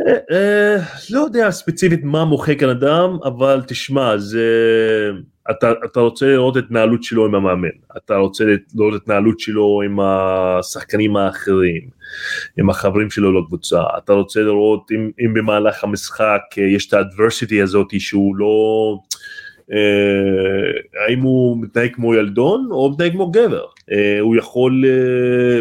[0.07, 0.75] אה, אה,
[1.09, 4.47] לא יודע ספציפית מה מוחק בן אדם, אבל תשמע, זה...
[5.51, 7.67] אתה, אתה רוצה לראות את התנהלות שלו עם המאמן,
[7.97, 8.43] אתה רוצה
[8.75, 11.81] לראות את התנהלות שלו עם השחקנים האחרים,
[12.57, 17.61] עם החברים שלו לקבוצה, אתה רוצה לראות אם, אם במהלך המשחק אה, יש את האדברסיטי
[17.61, 18.97] הזאת שהוא לא...
[19.71, 25.59] אה, האם הוא מתנהג כמו ילדון או מתנהג כמו גבר, אה, הוא יכול, אה,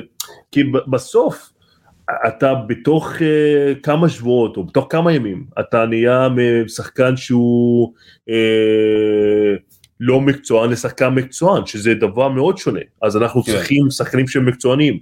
[0.52, 1.52] כי בסוף
[2.28, 6.28] אתה בתוך uh, כמה שבועות או בתוך כמה ימים אתה נהיה
[6.64, 7.92] משחקן שהוא
[8.28, 8.32] uh,
[10.00, 13.52] לא מקצוען לשחקן מקצוען שזה דבר מאוד שונה אז אנחנו כן.
[13.52, 14.98] צריכים שחקנים שהם מקצוענים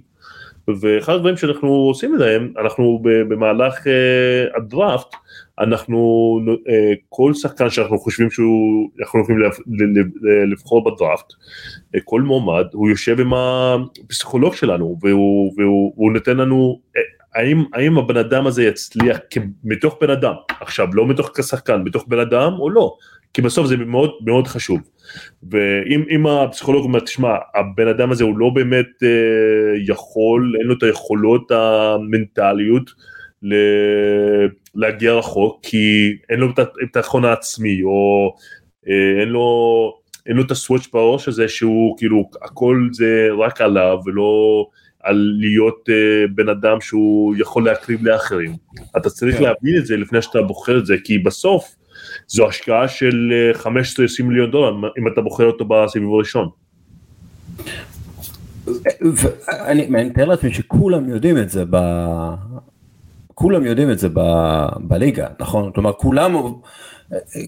[0.67, 5.15] ואחד הדברים שאנחנו עושים להם אנחנו במהלך uh, הדראפט
[5.63, 9.41] אנחנו, אה, כל שחקן שאנחנו חושבים שהוא, אנחנו יכולים
[10.51, 11.33] לבחור בדראפט,
[11.95, 17.01] אה, כל מועמד, הוא יושב עם הפסיכולוג שלנו והוא, והוא, והוא נותן לנו, אה,
[17.35, 19.17] האם, האם הבן אדם הזה יצליח
[19.63, 22.95] מתוך בן אדם, עכשיו לא מתוך כשחקן, מתוך בן אדם או לא,
[23.33, 24.79] כי בסוף זה מאוד מאוד חשוב.
[25.51, 29.09] ואם הפסיכולוג אומר, תשמע, הבן אדם הזה הוא לא באמת אה,
[29.87, 32.91] יכול, אין לו את היכולות המנטליות,
[34.75, 38.35] להגיע רחוק כי אין לו את הביטחון העצמי או
[38.87, 43.97] אה, אין לו אין לו את הסוויץ' בראש הזה שהוא כאילו הכל זה רק עליו
[44.05, 44.65] ולא
[45.03, 48.55] על להיות uh, בן אדם שהוא יכול להקריב לאחרים.
[48.97, 49.43] אתה צריך כן.
[49.43, 51.75] להבין את זה לפני שאתה בוחר את זה כי בסוף
[52.27, 53.31] זו השקעה של
[53.63, 56.49] 15-20 אה, מיליון דולר אם אתה בוחר אותו בסיבוב הראשון.
[59.49, 61.63] אני מתאר לעצמי שכולם יודעים את זה
[63.41, 64.19] כולם יודעים את זה ב,
[64.79, 65.71] בליגה, נכון?
[65.71, 66.35] כלומר כולם,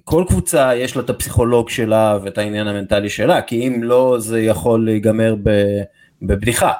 [0.03, 4.41] כל קבוצה יש לה את הפסיכולוג שלה ואת העניין המנטלי שלה, כי אם לא זה
[4.41, 5.35] יכול להיגמר
[6.21, 6.71] בבדיחה.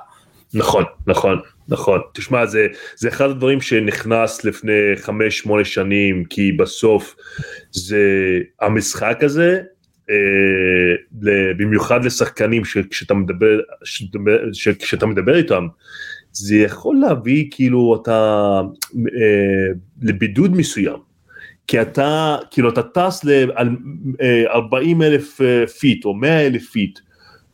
[0.53, 1.99] נכון, נכון, נכון.
[2.13, 7.15] תשמע, זה, זה אחד הדברים שנכנס לפני חמש, שמונה שנים, כי בסוף
[7.71, 7.99] זה
[8.61, 9.61] המשחק הזה,
[10.09, 10.15] אה,
[11.57, 13.59] במיוחד לשחקנים שכשאתה מדבר,
[14.53, 15.67] שכשאתה מדבר איתם,
[16.33, 18.61] זה יכול להביא כאילו אתה
[18.97, 19.67] אה,
[20.01, 21.13] לבידוד מסוים.
[21.67, 23.51] כי אתה כאילו אתה טס ל
[24.47, 26.99] 40 אה, אלף אה, feet או 100 אלף feet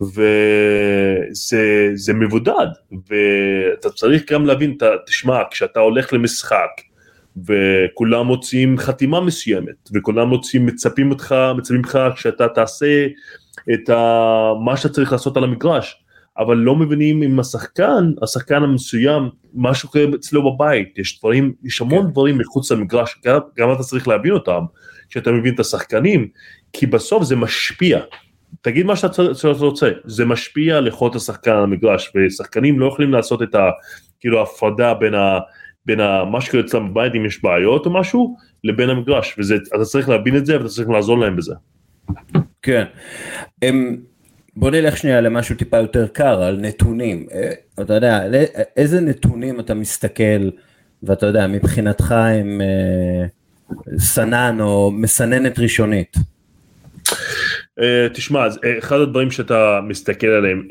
[0.02, 6.70] וזה מבודד ואתה צריך גם להבין תשמע כשאתה הולך למשחק
[7.48, 13.08] וכולם רוצים חתימה מסוימת וכולם מוצאים מצפים אותך מצפים לך כשאתה תעשה
[13.74, 13.90] את
[14.64, 16.04] מה שאתה צריך לעשות על המגרש
[16.40, 22.06] אבל לא מבינים אם השחקן, השחקן המסוים, משהו קורה אצלו בבית, יש דברים, יש המון
[22.06, 22.12] כן.
[22.12, 24.62] דברים מחוץ למגרש, גם, גם אתה צריך להבין אותם,
[25.10, 26.28] כשאתה מבין את השחקנים,
[26.74, 28.00] כי בסוף זה משפיע.
[28.62, 29.22] תגיד מה שאתה,
[29.60, 33.70] רוצה, זה משפיע על יכולת השחקן על המגרש, ושחקנים לא יכולים לעשות את ה...
[34.20, 35.40] כאילו ההפרדה בין ה...
[35.86, 40.10] בין ה, מה שקורה אצלם בבית אם יש בעיות או משהו לבין המגרש ואתה צריך
[40.10, 41.54] להבין את זה ואתה צריך לעזור להם בזה.
[42.62, 42.84] כן.
[43.62, 43.98] הם,
[44.60, 47.28] בוא נלך שנייה למשהו טיפה יותר קר, על נתונים.
[47.32, 48.22] אה, אתה יודע,
[48.78, 50.50] איזה נתונים אתה מסתכל,
[51.04, 53.26] ואתה יודע, מבחינתך הם אה,
[53.98, 56.18] סנן או מסננת ראשונית?
[58.14, 58.48] תשמע,
[58.80, 60.68] אחד הדברים שאתה מסתכל עליהם,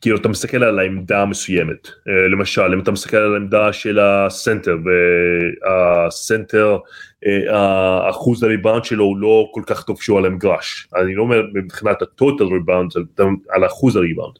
[0.00, 1.88] כאילו אתה מסתכל על העמדה המסוימת,
[2.32, 4.76] למשל אם אתה מסתכל על העמדה של הסנטר
[5.64, 6.78] והסנטר,
[7.22, 11.42] uh, האחוז הריבאונד שלו הוא לא כל כך טוב שהוא על המגרש, אני לא אומר
[11.54, 12.90] מבחינת הטוטל ריבאונד,
[13.50, 14.34] על אחוז הריבאונד.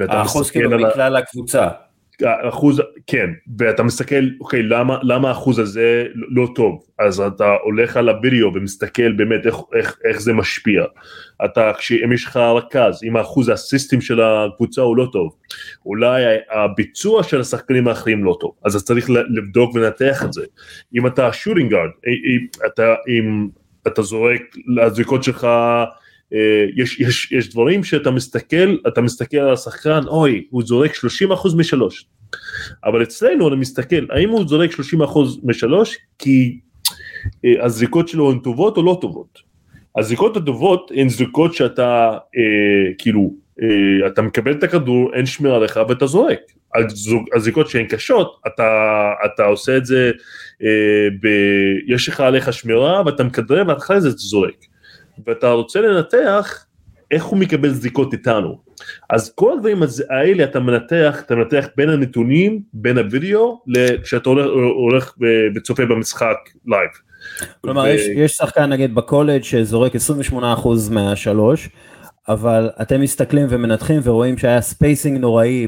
[0.00, 1.68] האחוז כאילו מכלל הקבוצה.
[2.22, 6.84] אחוז כן ואתה מסתכל אוקיי למה למה האחוז הזה לא טוב?
[6.98, 10.84] אז אתה הולך על הווידאו ומסתכל באמת איך, איך, איך זה משפיע.
[11.44, 15.36] אתה כשאם יש לך רכז אם האחוז האסיסטים של הקבוצה הוא לא טוב
[15.86, 18.52] אולי הביצוע של השחקנים האחרים לא טוב.
[18.64, 20.44] אז אתה צריך לבדוק ולנתח את זה.
[20.94, 21.90] אם אתה שוטינג גארד
[23.08, 23.48] אם
[23.86, 25.84] אתה זורק לזריקות שלך אה,
[26.76, 32.06] יש, יש, יש דברים שאתה מסתכל, אתה מסתכל על השחקן, אוי, הוא זורק 30% משלוש.
[32.84, 34.74] אבל אצלנו אני מסתכל, האם הוא זורק 30%
[35.42, 36.60] משלוש כי
[37.44, 39.38] אה, הזריקות שלו הן טובות או לא טובות.
[39.98, 45.80] הזריקות הטובות הן זריקות שאתה אה, כאילו, אה, אתה מקבל את הכדור, אין שמירה לך
[45.88, 46.40] ואתה זורק.
[47.34, 50.10] הזריקות שהן קשות, אתה, אתה עושה את זה,
[50.62, 51.28] אה, ב,
[51.86, 54.64] יש לך עליך שמירה ואתה מכדרר ואחרי זה אתה זורק.
[55.26, 56.66] ואתה רוצה לנתח
[57.10, 58.58] איך הוא מקבל זריקות איתנו.
[59.10, 63.62] אז כל הדברים האלה אתה מנתח, אתה מנתח בין הנתונים, בין הווידאו,
[64.02, 65.14] כשאתה הולך, הולך
[65.56, 66.90] וצופה במשחק live.
[67.60, 67.88] כלומר ו...
[67.88, 69.92] יש, יש שחקן נגיד בקולג' שזורק
[70.32, 70.36] 28%
[70.90, 71.68] מהשלוש,
[72.28, 75.66] אבל אתם מסתכלים ומנתחים ורואים שהיה spacing נוראי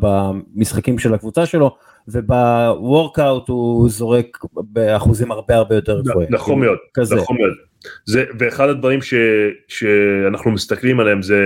[0.00, 1.76] במשחקים של הקבוצה שלו,
[2.08, 6.28] ובוורקאוט הוא זורק באחוזים הרבה הרבה יותר גבוהים.
[6.32, 7.52] נכון מאוד, נכון מאוד.
[8.04, 9.14] זה, ואחד הדברים ש,
[9.68, 11.42] שאנחנו מסתכלים עליהם זה,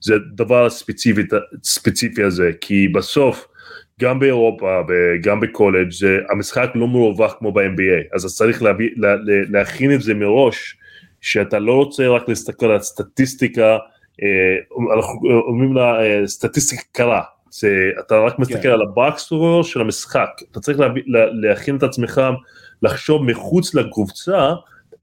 [0.00, 1.22] זה דבר ספציפי,
[1.64, 3.48] ספציפי הזה, כי בסוף
[4.00, 9.94] גם באירופה וגם בקולג' זה, המשחק לא מרווח כמו ב-NBA, אז צריך להביא, לה, להכין
[9.94, 10.76] את זה מראש,
[11.26, 13.76] שאתה לא רוצה רק להסתכל על סטטיסטיקה,
[14.22, 18.70] אה, אנחנו אומרים לה אה, סטטיסטיקה קרה, זה, אתה רק מסתכל כן.
[18.70, 22.20] על ה box score של המשחק, אתה צריך להביא, לה, להכין את עצמך,
[22.82, 24.52] לחשוב מחוץ לקופסה,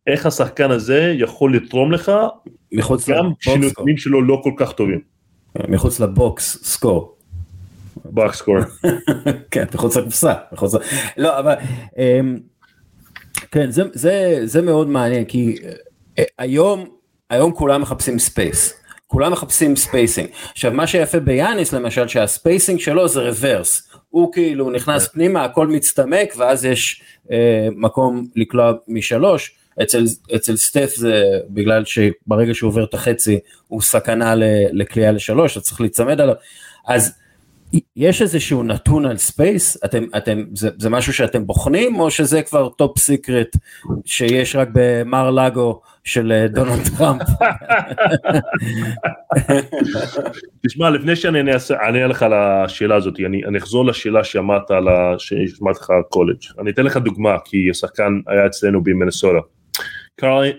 [0.07, 2.11] איך השחקן הזה יכול לתרום לך,
[2.71, 4.99] מחוץ גם כשנותנים שלו לא כל כך טובים.
[5.67, 7.15] מחוץ לבוקס סקור.
[8.05, 8.57] בוקס סקור.
[9.51, 10.33] כן, מחוץ לקופסה.
[10.51, 10.73] מחוץ...
[11.17, 11.53] לא, אבל
[11.97, 12.37] אמ,
[13.51, 15.71] כן, זה, זה, זה מאוד מעניין, כי אה,
[16.37, 16.89] היום,
[17.29, 18.73] היום כולם מחפשים space.
[19.07, 20.29] כולם מחפשים spacing.
[20.51, 23.89] עכשיו מה שיפה ביאניס למשל שה spacing שלו זה reverse.
[24.09, 25.13] הוא כאילו נכנס כן.
[25.13, 29.55] פנימה הכל מצטמק ואז יש אה, מקום לקלוע משלוש.
[29.83, 30.03] אצל,
[30.35, 34.33] אצל סטף זה בגלל שברגע שהוא עובר את החצי הוא סכנה
[34.71, 36.35] לקליעה לשלוש, אתה צריך להיצמד עליו,
[36.87, 37.13] אז
[37.95, 42.69] יש איזשהו נתון על space, אתם, אתם, זה, זה משהו שאתם בוחנים או שזה כבר
[42.69, 43.57] top secret
[44.05, 47.21] שיש רק במר-א-לאגו של אה, דונלד טראמפ?
[50.67, 51.39] תשמע לפני שאני
[51.71, 56.37] אענה לך על השאלה הזאת, אני, אני אחזור לשאלה שאמרת על, שאמרתי לך על קולג',
[56.59, 59.41] אני אתן לך דוגמה כי השחקן היה אצלנו במינסוטה.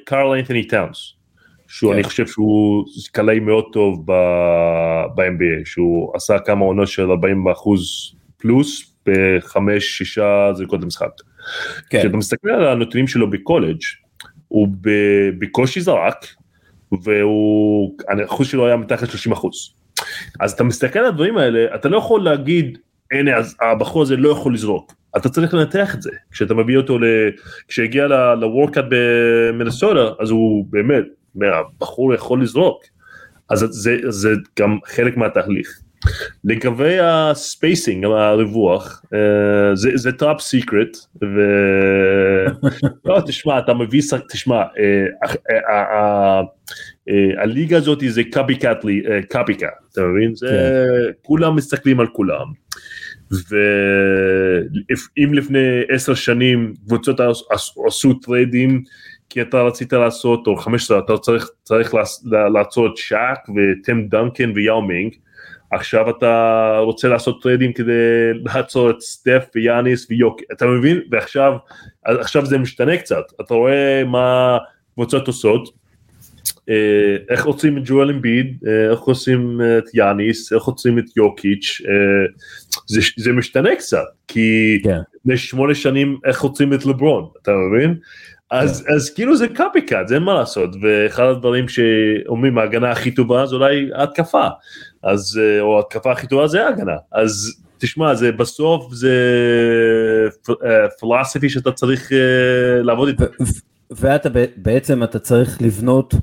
[0.04, 1.13] קארל אנתוני טאונס,
[1.74, 1.94] שהוא כן.
[1.94, 8.94] אני חושב שהוא קלעי מאוד טוב ב-NBA, שהוא עשה כמה עונות של 40 אחוז פלוס
[9.06, 11.10] בחמש שישה זריקות למשחק.
[11.90, 11.98] כן.
[11.98, 13.80] כשאתה מסתכל על הנתונים שלו בקולג'
[14.48, 14.68] הוא
[15.38, 16.26] בקושי זרק
[17.02, 19.74] והוא, האחוז שלו היה מתחת 30 אחוז.
[20.40, 22.78] אז אתה מסתכל על הדברים האלה, אתה לא יכול להגיד,
[23.12, 24.94] הנה אז הבחור הזה לא יכול לזרוק.
[25.16, 27.04] אתה צריך לנתח את זה כשאתה מביא אותו ל...
[27.68, 28.06] כשהגיע
[28.40, 31.04] ל workout במינסוטה אז הוא באמת
[31.42, 32.84] הבחור יכול לזרוק
[33.50, 35.80] אז זה, זה גם חלק מהתהליך.
[36.44, 41.40] לגבי ה spacing הריווח אה, זה, זה top secret ו...
[43.04, 45.06] לא תשמע אתה מביא תשמע אה,
[45.50, 46.42] אה,
[47.42, 48.84] הליגה הזאת זה קאפי קאט
[49.30, 51.12] קאפי קאט אתה מבין זה כן.
[51.22, 52.46] כולם מסתכלים על כולם.
[53.50, 57.20] ואם לפני עשר שנים קבוצות
[57.86, 58.82] עשו טריידים
[59.34, 61.94] כי אתה רצית לעשות, או חמש עשרה, אתה צריך, צריך
[62.54, 65.14] לעשות שאק וטם דנקן ויאומינג,
[65.70, 67.92] עכשיו אתה רוצה לעשות טריידים כדי
[68.44, 71.00] לעצור את סטף ויאניס ויוק, אתה מבין?
[71.10, 71.52] ועכשיו
[72.04, 74.58] עכשיו זה משתנה קצת, אתה רואה מה
[74.94, 75.68] קבוצות עושות,
[76.70, 81.80] אה, איך רוצים את ג'ואל אמביד, אה, איך רוצים את יאניס, איך רוצים את יוקיץ',
[81.88, 82.26] אה,
[82.86, 84.98] זה, זה משתנה קצת, כי כן.
[85.14, 87.94] לפני שמונה שנים איך רוצים את לברון, אתה מבין?
[88.50, 88.92] אז, כן.
[88.92, 93.46] אז כאילו זה קאפי קאט, זה אין מה לעשות, ואחד הדברים שאומרים ההגנה הכי טובה
[93.46, 94.46] זה אולי התקפה,
[95.02, 99.14] אז, או ההתקפה הכי טובה זה ההגנה, אז תשמע, זה בסוף זה
[101.00, 102.12] פילוסופי שאתה צריך
[102.82, 103.24] לעבוד איתו.
[103.90, 106.14] ואתה בעצם אתה צריך לבנות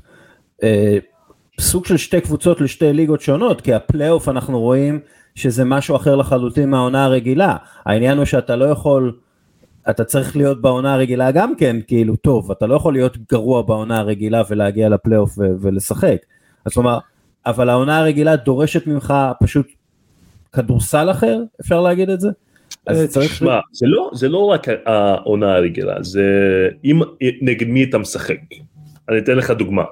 [0.62, 0.98] אה,
[1.60, 5.00] סוג של שתי קבוצות לשתי ליגות שונות, כי הפלייאוף אנחנו רואים
[5.34, 7.56] שזה משהו אחר לחלוטין מהעונה הרגילה.
[7.86, 9.12] העניין הוא שאתה לא יכול,
[9.90, 13.98] אתה צריך להיות בעונה הרגילה גם כן, כאילו, טוב, אתה לא יכול להיות גרוע בעונה
[13.98, 16.16] הרגילה ולהגיע לפלייאוף ולשחק.
[16.64, 16.98] אז כלומר,
[17.46, 19.66] אבל העונה הרגילה דורשת ממך פשוט
[20.52, 22.28] כדורסל אחר, אפשר להגיד את זה?
[22.86, 23.32] אז צריך...
[23.32, 26.24] תשמע, זה לא, זה לא רק העונה הרגילה, זה
[26.84, 27.00] אם
[27.42, 28.38] נגד מי אתה משחק.
[29.08, 29.84] אני אתן לך דוגמה.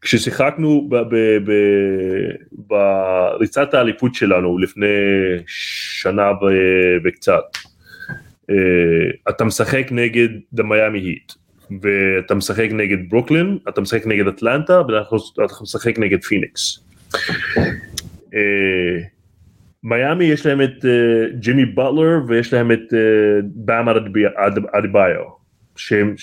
[0.00, 0.90] כששיחקנו
[2.52, 4.86] בריצת האליפות שלנו לפני
[5.46, 6.30] שנה
[7.04, 7.69] וקצת, אה,
[9.28, 11.32] אתה משחק נגד דמיימי היט,
[11.82, 16.80] ואתה משחק נגד ברוקלין, אתה משחק נגד אטלנטה, ואתה משחק נגד פיניקס.
[18.34, 19.02] אה,
[19.82, 22.96] מיאמי יש להם את uh, ג'ימי בטלר ויש להם את uh,
[23.54, 23.88] באם
[24.72, 25.40] אדיביו
[25.76, 26.14] שהם,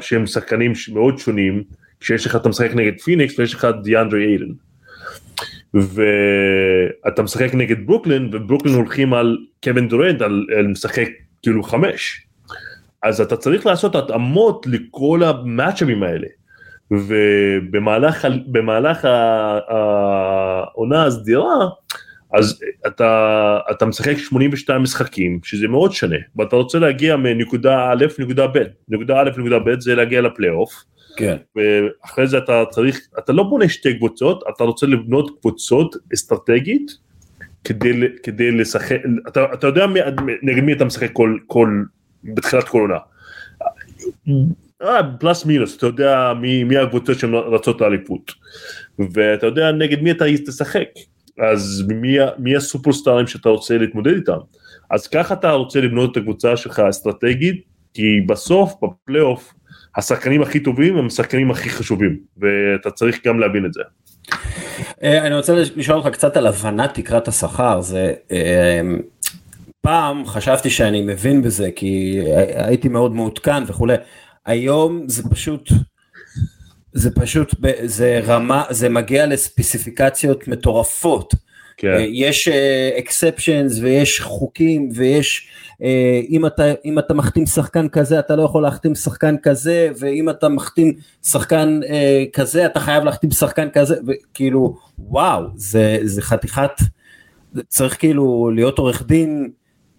[0.00, 1.62] שהם שחקנים מאוד שונים
[2.00, 4.52] כשיש לך אתה משחק נגד פיניקס ויש לך דיאנדרה אייטון
[5.74, 11.08] ואתה משחק נגד ברוקלין וברוקלין הולכים על קווין דורנט על, על משחק
[11.46, 12.26] כאילו חמש.
[13.02, 16.26] אז אתה צריך לעשות התאמות לכל המאצ'אבים האלה.
[16.90, 18.24] ובמהלך
[19.68, 21.68] העונה הסדירה
[22.32, 28.46] אז אתה, אתה משחק 82 משחקים, שזה מאוד שונה, ואתה רוצה להגיע מנקודה א' לנקודה
[28.46, 30.84] ב', נקודה א' לנקודה ב' זה להגיע לפלייאוף,
[31.16, 31.36] כן.
[31.56, 37.05] ואחרי זה אתה צריך, אתה לא בונה שתי קבוצות, אתה רוצה לבנות קבוצות אסטרטגית
[37.66, 37.90] כדי,
[38.22, 38.96] כדי לשחק,
[39.28, 40.00] אתה, אתה יודע מי,
[40.42, 41.82] נגד מי אתה משחק כל, כל,
[42.24, 42.98] בתחילת כל עונה.
[44.82, 48.32] אה, פלוס מינוס, אתה יודע מי, מי הקבוצות שרצות לאליפות,
[48.98, 50.88] ואתה יודע נגד מי אתה תשחק.
[51.38, 54.38] אז מי, מי הסופרסטארים שאתה רוצה להתמודד איתם.
[54.90, 59.54] אז ככה אתה רוצה לבנות את הקבוצה שלך אסטרטגית, כי בסוף בפלייאוף
[59.96, 63.82] השחקנים הכי טובים הם השחקנים הכי חשובים, ואתה צריך גם להבין את זה.
[65.02, 68.80] אה, אני רוצה לשאול אותך קצת על הבנת תקרת השכר, זה אה,
[69.80, 72.20] פעם חשבתי שאני מבין בזה כי
[72.54, 73.94] הייתי מאוד מעודכן וכולי,
[74.46, 75.70] היום זה פשוט
[76.96, 81.34] זה פשוט, זה רמה, זה מגיע לספציפיקציות מטורפות.
[81.76, 81.88] כן.
[81.88, 82.48] אה, יש
[82.98, 85.84] אקספשנס uh, ויש חוקים ויש, uh,
[86.30, 90.48] אם, אתה, אם אתה מחתים שחקן כזה אתה לא יכול להחתים שחקן כזה ואם אתה
[90.48, 91.80] מחתים שחקן
[92.32, 96.72] כזה אתה חייב להחתים שחקן כזה וכאילו וואו זה, זה חתיכת,
[97.68, 99.50] צריך כאילו להיות עורך דין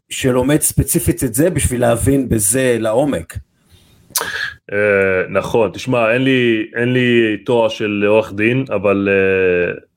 [0.09, 3.37] שלומד ספציפית את זה בשביל להבין בזה לעומק.
[4.71, 9.09] Uh, נכון, תשמע, אין לי, אין לי תואר של עורך דין, אבל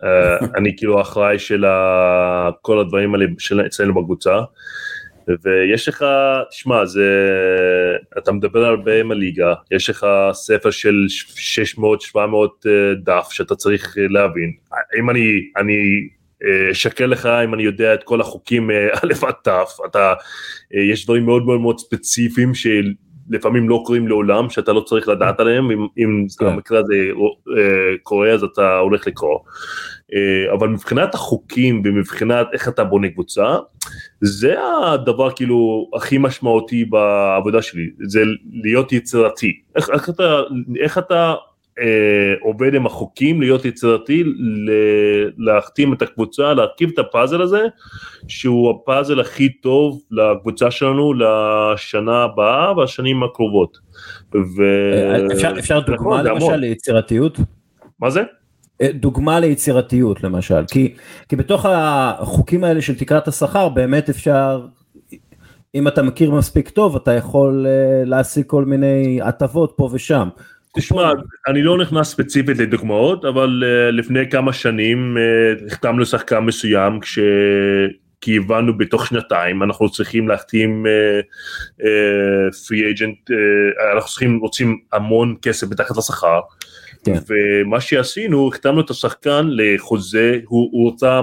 [0.01, 1.65] uh, uh, אני כאילו אחראי של
[2.63, 3.27] כל הדברים האלה
[3.67, 4.41] אצלנו בקבוצה,
[5.45, 6.05] ויש לך,
[6.51, 7.09] תשמע, זה,
[8.19, 11.07] אתה מדבר הרבה עם הליגה, יש לך ספר של
[12.15, 12.19] 600-700
[13.05, 14.53] דף שאתה צריך להבין,
[14.99, 16.09] אם אני, אני
[16.73, 19.49] אשקר לך אם אני יודע את כל החוקים א' עד ת',
[19.87, 20.15] אתה,
[20.91, 22.93] יש דברים מאוד מאוד מאוד ספציפיים של...
[23.31, 26.47] לפעמים לא קורים לעולם שאתה לא צריך לדעת עליהם אם, אם כן.
[26.47, 26.95] המקרה הזה
[27.59, 29.39] אה, קורה אז אתה הולך לקרוא.
[30.15, 33.57] אה, אבל מבחינת החוקים ומבחינת איך אתה בונה קבוצה
[34.21, 40.41] זה הדבר כאילו הכי משמעותי בעבודה שלי זה להיות יצירתי איך, איך אתה
[40.81, 41.35] איך אתה
[42.41, 44.25] עובד עם החוקים, להיות יצירתי,
[45.39, 47.63] להחתים את הקבוצה, להרכיב את הפאזל הזה,
[48.29, 53.79] שהוא הפאזל הכי טוב לקבוצה שלנו לשנה הבאה והשנים הקרובות.
[54.35, 54.63] ו...
[55.33, 57.39] אפשר, אפשר דוגמה למשל ליצירתיות?
[58.01, 58.23] מה זה?
[58.83, 60.95] אה, דוגמה ליצירתיות למשל, כי,
[61.29, 64.67] כי בתוך החוקים האלה של תקרת השכר באמת אפשר,
[65.75, 70.29] אם אתה מכיר מספיק טוב אתה יכול אה, להשיג כל מיני הטבות פה ושם.
[70.77, 71.13] תשמע,
[71.49, 77.19] אני לא נכנס ספציפית לדוגמאות, אבל uh, לפני כמה שנים uh, החתמנו שחקן מסוים כש...
[78.21, 80.87] כי הבנו בתוך שנתיים אנחנו צריכים להחתים
[82.67, 86.41] פרי uh, אייג'נט, uh, uh, אנחנו צריכים, רוצים המון כסף מתחת לשכר,
[87.05, 87.19] כן.
[87.29, 91.21] ומה שעשינו, החתמנו את השחקן לחוזה, הוא, הוא רצה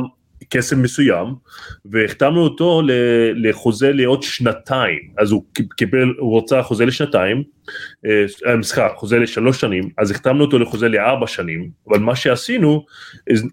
[0.50, 1.36] כסף מסוים
[1.86, 2.82] והחתמנו אותו
[3.36, 5.43] לחוזה לעוד שנתיים אז הוא
[5.78, 7.43] קיבל הוא רוצה חוזה לשנתיים
[8.06, 12.86] אה, אה, סליחה חוזה לשלוש שנים אז החתמנו אותו לחוזה לארבע שנים אבל מה שעשינו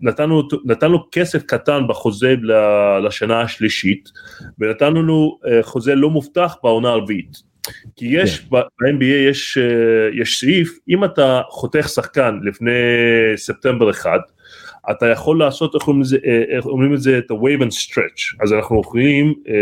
[0.03, 2.34] נתנו, נתנו כסף קטן בחוזה
[3.05, 4.09] לשנה השלישית
[4.59, 7.55] ונתנו לו אה, חוזה לא מובטח בעונה הרביעית
[7.97, 8.47] כי יש כן.
[8.51, 9.59] ב-NBA יש,
[10.20, 12.70] יש סעיף אם אתה חותך שחקן לפני
[13.36, 14.18] ספטמבר אחד
[14.91, 15.74] אתה יכול לעשות,
[16.49, 19.55] איך אומרים את זה, את ה-wave and stretch, אז אנחנו יכולים אה,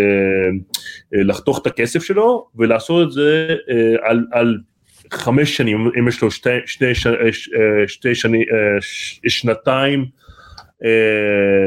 [1.15, 4.59] אה, לחתוך את הכסף שלו ולעשות את זה אה, על, על
[5.13, 7.11] חמש שנים, אם יש לו שתי, שתי, שתי,
[7.87, 8.45] שתי שני,
[9.29, 10.05] שנתיים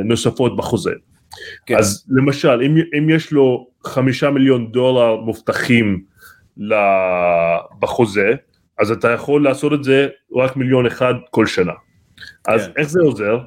[0.05, 0.91] נוספות בחוזה.
[1.65, 1.77] כן.
[1.77, 6.01] אז למשל, אם, אם יש לו חמישה מיליון דולר מובטחים
[7.79, 8.33] בחוזה,
[8.79, 11.73] אז אתה יכול לעשות את זה רק מיליון אחד כל שנה.
[12.47, 12.71] אז כן.
[12.77, 13.39] איך זה עוזר?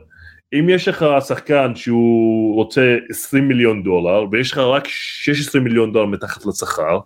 [0.53, 6.07] אם יש לך שחקן שהוא רוצה 20 מיליון דולר ויש לך רק 16 מיליון דולר
[6.07, 6.99] מתחת לשכר,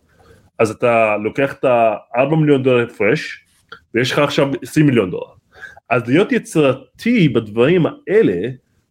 [0.58, 3.44] אז אתה לוקח את ה-4 מיליון דולר הפרש
[3.94, 5.32] ויש לך עכשיו 20 מיליון דולר.
[5.90, 8.48] אז להיות יצירתי בדברים האלה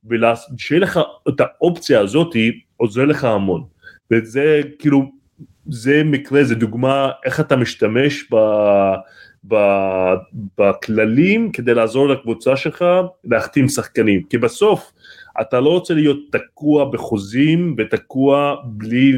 [0.10, 1.00] ושיהיה לך
[1.30, 3.64] את האופציה הזאתי עוזר לך המון.
[4.12, 5.12] וזה כאילו,
[5.70, 8.36] זה מקרה, זה דוגמה איך אתה משתמש ב...
[10.58, 12.86] בכללים כדי לעזור לקבוצה שלך
[13.26, 14.92] להחתים שחקנים כי בסוף
[15.42, 19.14] אתה לא רוצה להיות תקוע בחוזים ותקוע בלי,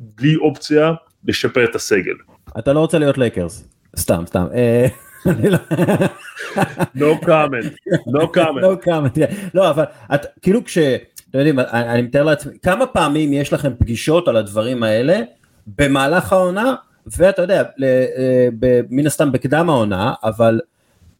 [0.00, 0.92] בלי אופציה
[1.24, 2.14] לשפר את הסגל.
[2.58, 4.46] אתה לא רוצה להיות לייקרס סתם סתם.
[4.54, 4.86] אה,
[5.50, 5.58] לא-
[6.96, 8.62] no comment, no comment.
[8.62, 9.20] no comment,
[9.54, 10.78] לא אבל את, כאילו כש,
[11.30, 15.20] אתם יודעים, אני מתאר לעצמי, כמה פעמים יש לכם פגישות על הדברים האלה
[15.66, 16.74] במהלך העונה
[17.06, 18.48] ואתה יודע, אה,
[18.90, 20.60] מן הסתם בקדם העונה, אבל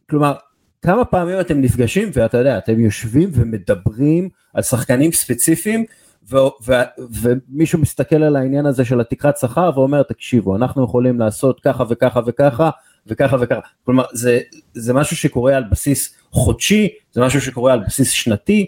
[0.09, 0.33] כלומר,
[0.81, 5.85] כמה פעמים אתם נפגשים ואתה יודע, אתם יושבים ומדברים על שחקנים ספציפיים,
[6.31, 11.59] ו- ו- ומישהו מסתכל על העניין הזה של התקרת שכר ואומר, תקשיבו, אנחנו יכולים לעשות
[11.59, 12.69] ככה וככה וככה,
[13.07, 13.67] וככה וככה.
[13.85, 14.39] כלומר, זה,
[14.73, 18.65] זה משהו שקורה על בסיס חודשי, זה משהו שקורה על בסיס שנתי,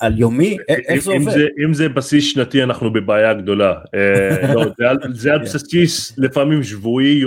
[0.00, 1.46] על יומי, איך זה עובד?
[1.64, 4.64] אם זה בסיס שנתי אנחנו בבעיה גדולה, אה, לא,
[5.12, 7.22] זה על בסיס לפעמים שבועי,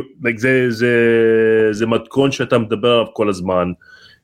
[1.72, 3.72] זה מתכון שאתה מדבר עליו כל הזמן.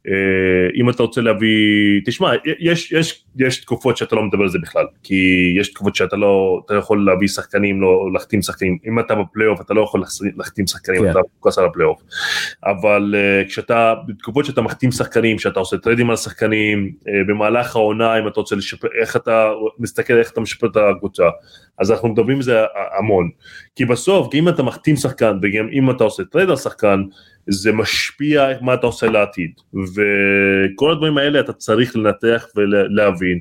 [0.08, 4.60] אה, אם אתה רוצה להביא, תשמע, יש, יש, יש תקופות שאתה לא מדבר על זה
[4.62, 9.16] בכלל, כי יש תקופות שאתה לא, אתה יכול להביא שחקנים, לא להחתים שחקנים, אם אתה
[9.16, 10.04] בפלייאוף אתה לא יכול
[10.36, 11.12] להחתים שחקנים, כן.
[11.12, 12.02] אתה מפוקס על הפלייאוף,
[12.66, 18.20] אבל uh, כשאתה, בתקופות שאתה מחתים שחקנים, שאתה עושה טריידים על שחקנים, uh, במהלך העונה,
[18.20, 19.50] אם אתה רוצה לשפר, איך אתה
[19.80, 21.24] מסתכל איך אתה משפר את הקבוצה,
[21.80, 22.60] אז אנחנו מדברים על זה
[23.00, 23.30] המון,
[23.76, 27.04] כי בסוף, כי אם אתה מחתים שחקן, וגם אם אתה עושה טרייד על שחקן,
[27.50, 29.52] זה משפיע מה אתה עושה לעתיד.
[29.74, 33.40] וכל הדברים האלה אתה צריך לנתח ולהבין.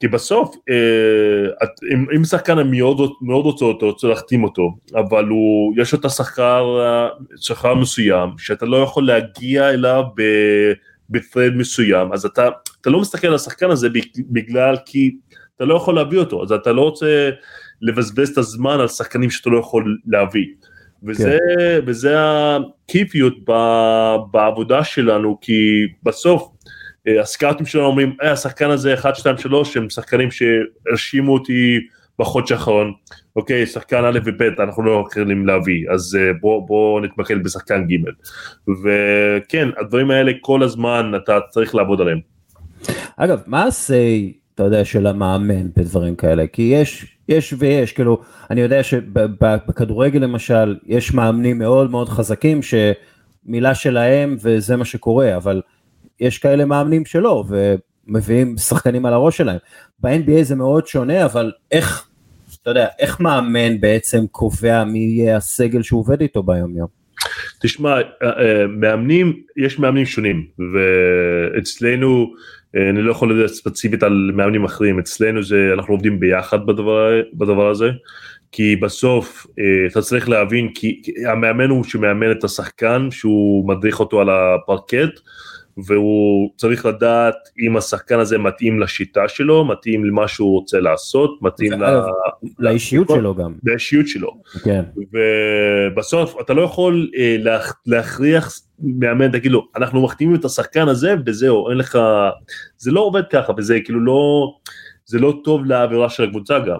[0.00, 1.66] כי בסוף אה,
[2.16, 6.78] אם, שחקן מאוד, מאוד רוצה אותו, רוצה להחתים אותו, אבל הוא, יש לו את השכר,
[7.36, 10.02] שכר מסוים, שאתה לא יכול להגיע אליו
[11.10, 12.48] בפרד מסוים, אז אתה,
[12.80, 13.88] אתה לא מסתכל על השחקן הזה
[14.30, 15.16] בגלל כי
[15.56, 17.30] אתה לא יכול להביא אותו, אז אתה לא רוצה
[17.82, 20.46] לבזבז את הזמן על שחקנים שאתה לא יכול להביא.
[21.06, 21.80] וזה, כן.
[21.86, 23.34] וזה הקיפיות
[24.30, 26.50] בעבודה שלנו, כי בסוף
[27.08, 31.80] אה, הסקאוטים שלנו אומרים, אה, השחקן הזה 1, 2, 3, הם שחקנים שהרשימו אותי
[32.18, 32.92] בחודש האחרון,
[33.36, 37.96] אוקיי, שחקן א' וב' אנחנו לא יכולים להביא, אז אה, בוא, בוא נתמקד בשחקן ג',
[38.84, 42.18] וכן, הדברים האלה כל הזמן אתה צריך לעבוד עליהם.
[43.16, 46.46] אגב, מה ה-say, אתה יודע, של המאמן בדברים כאלה?
[46.46, 53.74] כי יש יש ויש, כאילו, אני יודע שבכדורגל למשל, יש מאמנים מאוד מאוד חזקים שמילה
[53.74, 55.62] שלהם וזה מה שקורה, אבל
[56.20, 59.58] יש כאלה מאמנים שלא, ומביאים שחקנים על הראש שלהם.
[60.00, 62.08] ב-NBA זה מאוד שונה, אבל איך,
[62.62, 66.88] אתה יודע, איך מאמן בעצם קובע מי יהיה הסגל שהוא עובד איתו ביום יום?
[67.60, 72.32] תשמע, אה, אה, מאמנים, יש מאמנים שונים, ואצלנו,
[72.76, 77.70] אני לא יכול לדעת ספציפית על מאמנים אחרים, אצלנו זה, אנחנו עובדים ביחד בדבר, בדבר
[77.70, 77.90] הזה,
[78.52, 81.02] כי בסוף אה, אתה צריך להבין, כי
[81.32, 85.20] המאמן הוא שמאמן את השחקן, שהוא מדריך אותו על הפרקט,
[85.78, 87.34] והוא צריך לדעת
[87.66, 91.84] אם השחקן הזה מתאים לשיטה שלו, מתאים למה שהוא רוצה לעשות, מתאים ל...
[92.58, 93.54] לאישיות שלו גם.
[93.64, 94.30] לאישיות שלו.
[94.64, 94.84] כן.
[95.12, 97.36] ובסוף אתה לא יכול אה,
[97.86, 101.98] להכריח מאמן, תגיד לו, אנחנו מחתימים את השחקן הזה וזהו, אין לך...
[102.78, 104.52] זה לא עובד ככה וזה כאילו לא...
[105.06, 106.78] זה לא טוב לאווירה של הקבוצה גם.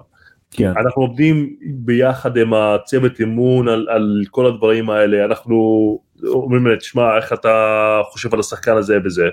[0.51, 0.73] כן.
[0.77, 7.17] אנחנו עובדים ביחד עם הצוות אמון על, על כל הדברים האלה, אנחנו אומרים לי, תשמע,
[7.17, 9.29] איך אתה חושב על השחקן הזה וזה,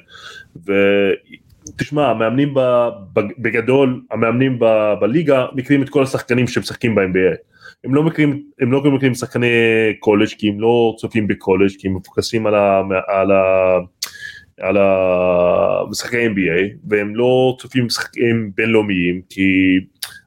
[1.75, 2.59] ותשמע, המאמנים ב,
[3.13, 7.37] בגדול, המאמנים ב, בליגה מכירים את כל השחקנים שמשחקים ב-NBA.
[7.83, 9.47] הם לא מכירים, הם לא מכירים שחקני
[9.99, 12.81] קולג' כי הם לא צופים בקולג' כי הם מפוקסים על ה...
[13.07, 13.77] על ה
[14.61, 19.79] על המשחקי NBA והם לא צופים משחקים בינלאומיים כי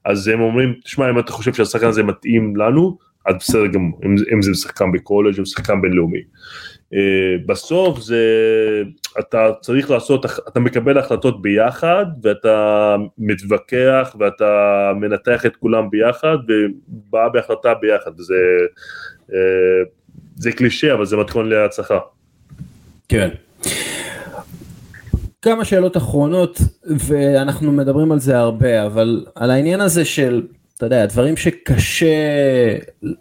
[0.04, 4.16] אז הם אומרים תשמע אם אתה חושב שהשחקן הזה מתאים לנו אז בסדר גמור אם,
[4.32, 6.20] אם זה שחקן בקולג' או שחקן בינלאומי.
[6.94, 6.96] Uh,
[7.46, 8.22] בסוף זה
[9.18, 17.28] אתה צריך לעשות אתה מקבל החלטות ביחד ואתה מתווכח ואתה מנתח את כולם ביחד ובא
[17.28, 18.34] בהחלטה ביחד וזה
[19.28, 19.34] uh,
[20.36, 21.98] זה קלישה אבל זה מתכון להצלחה.
[23.08, 23.28] כן.
[25.42, 30.42] כמה שאלות אחרונות ואנחנו מדברים על זה הרבה אבל על העניין הזה של
[30.76, 32.06] אתה יודע דברים שקשה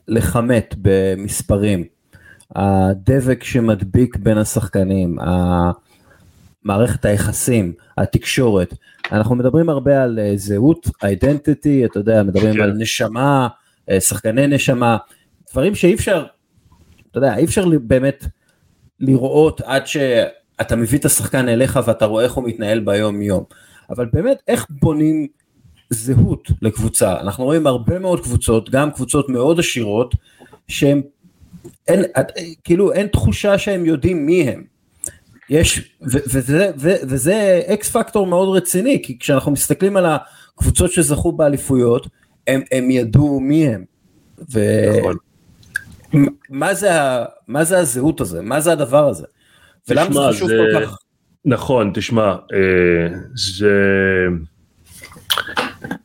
[0.07, 1.83] לכמת במספרים
[2.55, 5.17] הדבק שמדביק בין השחקנים
[6.63, 8.73] מערכת היחסים התקשורת
[9.11, 12.61] אנחנו מדברים הרבה על אה, זהות אידנטיטי אתה יודע מדברים כן.
[12.61, 13.47] על נשמה
[13.89, 14.97] אה, שחקני נשמה
[15.51, 16.25] דברים שאי אפשר
[17.11, 18.25] אתה יודע אי אפשר באמת
[18.99, 19.97] לראות עד ש...
[20.61, 23.43] אתה מביא את השחקן אליך ואתה רואה איך הוא מתנהל ביום יום.
[23.89, 25.27] אבל באמת איך בונים
[25.93, 30.15] זהות לקבוצה אנחנו רואים הרבה מאוד קבוצות גם קבוצות מאוד עשירות
[30.67, 31.01] שהם
[31.87, 32.03] אין
[32.63, 34.63] כאילו אין תחושה שהם יודעים מי הם.
[35.49, 41.31] יש ו, וזה, ו, וזה אקס פקטור מאוד רציני כי כשאנחנו מסתכלים על הקבוצות שזכו
[41.31, 42.07] באליפויות
[42.47, 43.83] הם, הם ידעו מי הם.
[44.53, 44.59] ו...
[44.97, 45.15] נכון.
[46.49, 46.89] מה זה,
[47.47, 49.25] מה זה הזהות הזה מה זה הדבר הזה.
[49.89, 50.57] ולמה זה חשוב זה...
[50.57, 50.97] כל כך?
[51.45, 53.71] נכון, תשמע, אה, זה...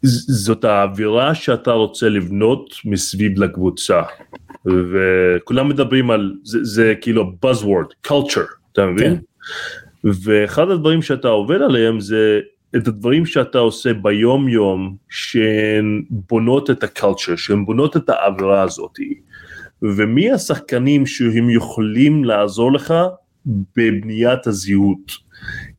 [0.02, 4.02] זאת האווירה שאתה רוצה לבנות מסביב לקבוצה
[4.64, 9.20] וכולם מדברים על זה, זה כאילו buzzword culture אתה מבין כן.
[10.04, 12.40] ואחד הדברים שאתה עובד עליהם זה
[12.76, 18.98] את הדברים שאתה עושה ביום יום שהן בונות את הקלצ'ר שהן בונות את האווירה הזאת
[19.82, 22.94] ומי השחקנים שהם יכולים לעזור לך
[23.46, 25.12] בבניית הזהות.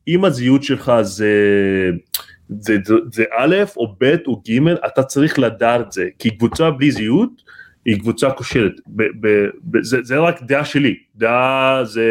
[0.07, 1.33] אם הזהות שלך זה,
[2.49, 6.71] זה, זה, זה א' או ב' או ג', אתה צריך לדעת את זה, כי קבוצה
[6.71, 7.41] בלי זהות
[7.85, 9.27] היא קבוצה כושלת, ב, ב,
[9.63, 12.07] ב, זה, זה רק דעה שלי, דעה זה,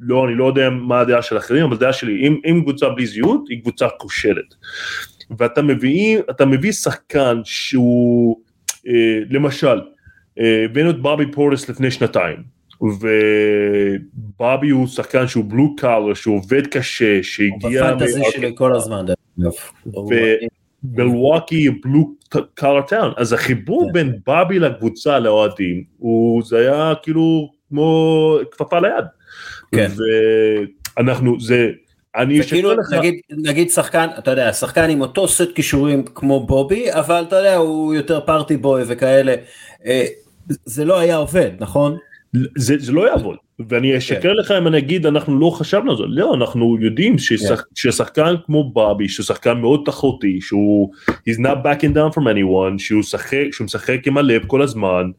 [0.00, 3.06] לא, אני לא יודע מה הדעה של אחרים, אבל דעה שלי, אם, אם קבוצה בלי
[3.06, 4.54] זהות היא קבוצה כושלת.
[5.38, 8.36] ואתה מביא, מביא שחקן שהוא,
[8.88, 9.80] אה, למשל,
[10.40, 12.36] אה, הבאנו את ברבי פורטס לפני שנתיים,
[12.80, 17.88] ובובי הוא שחקן שהוא בלו קאלר, שהוא עובד קשה, שהגיע...
[17.88, 19.04] הוא בפנטזי שלי כל הזמן.
[20.84, 22.14] ומלווקי בלו
[22.54, 23.92] קאלר טאון, אז החיבור כן.
[23.92, 25.84] בין בובי לקבוצה לאוהדים,
[26.44, 29.04] זה היה כאילו כמו כפפה ליד.
[29.72, 29.90] כן.
[30.96, 31.70] ואנחנו, זה...
[32.16, 32.92] אני כאילו לך...
[32.92, 37.56] נגיד, נגיד שחקן, אתה יודע, שחקן עם אותו סט כישורים כמו בובי, אבל אתה יודע,
[37.56, 39.34] הוא יותר פארטי בוי וכאלה,
[39.86, 40.04] אה,
[40.64, 41.96] זה לא היה עובד, נכון?
[42.56, 43.36] זה, זה לא יעבוד
[43.68, 44.34] ואני אשקר כן.
[44.36, 47.72] לך אם אני אגיד אנחנו לא חשבנו על זה לא אנחנו יודעים ששח, yeah.
[47.74, 53.46] ששחקן כמו בובי ששחקן מאוד תחרותי שהוא he's not backing down from anyone שהוא שחק,
[53.52, 55.10] שהוא משחק עם הלב כל הזמן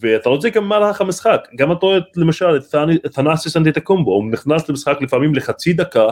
[0.00, 2.56] ואתה רוצה גם במהלך המשחק גם אתה רואה למשל
[3.06, 6.06] את תנאסיס אנטיטקומבו הוא נכנס למשחק לפעמים לחצי דקה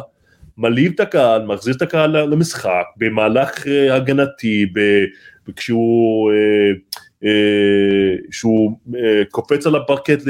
[0.58, 4.66] מלהיב את הקהל מחזיר את הקהל למשחק במהלך uh, הגנתי
[5.56, 6.78] כשהוא uh, אה,
[8.30, 10.22] שהוא אה, קופץ על הפרקט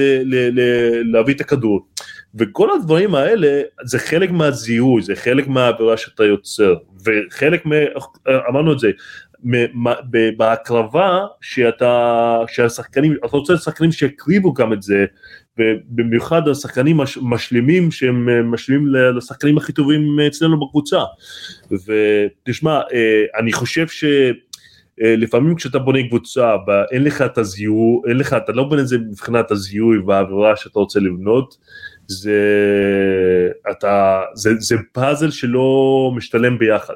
[1.04, 1.86] להביא את הכדור.
[2.34, 6.74] וכל הדברים האלה זה חלק מהזיהוי זה חלק מהעבירה שאתה יוצר.
[7.04, 7.70] וחלק מ...
[8.48, 8.90] אמרנו את זה
[10.36, 15.04] בהקרבה שאתה שהשחקנים אתה רוצה שחקנים שיקריבו גם את זה
[15.58, 18.86] ובמיוחד השחקנים משלימים שהם אה, משלימים
[19.16, 20.98] לשחקנים הכי טובים אצלנו בקבוצה.
[21.70, 22.80] ותשמע
[23.38, 24.04] אני חושב ש...
[25.02, 26.56] אה, לפעמים כשאתה בונה קבוצה
[26.92, 30.78] אין לך את הזיהוי, אין לך, אתה לא בונה את זה מבחינת הזיהוי והעבירה שאתה
[30.78, 31.56] רוצה לבנות,
[32.06, 32.40] זה,
[33.70, 36.94] אתה, זה, זה פאזל שלא משתלם ביחד.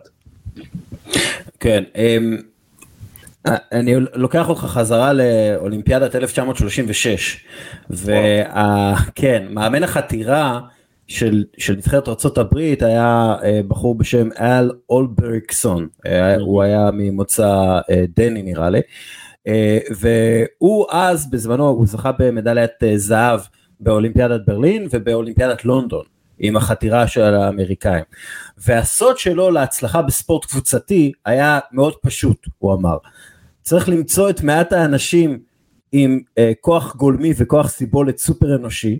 [1.60, 2.36] כן, אמ,
[3.72, 7.44] אני לוקח אותך חזרה לאולימפיאדת 1936,
[7.90, 10.60] וכן, מאמן החתירה
[11.08, 18.04] של, של נבחרת ארה"ב היה אה, בחור בשם אל אולברקסון, אה, הוא היה ממוצא אה,
[18.16, 18.80] דני נראה לי,
[19.98, 23.40] והוא אז בזמנו הוא זכה במדליית זהב
[23.80, 26.04] באולימפיאדת ברלין ובאולימפיאדת לונדון
[26.38, 28.04] עם החתירה של האמריקאים.
[28.58, 32.96] והסוד שלו להצלחה בספורט קבוצתי היה מאוד פשוט, הוא אמר.
[33.62, 35.38] צריך למצוא את מעט האנשים
[35.92, 36.20] עם
[36.60, 38.98] כוח גולמי וכוח סיבולת סופר אנושי,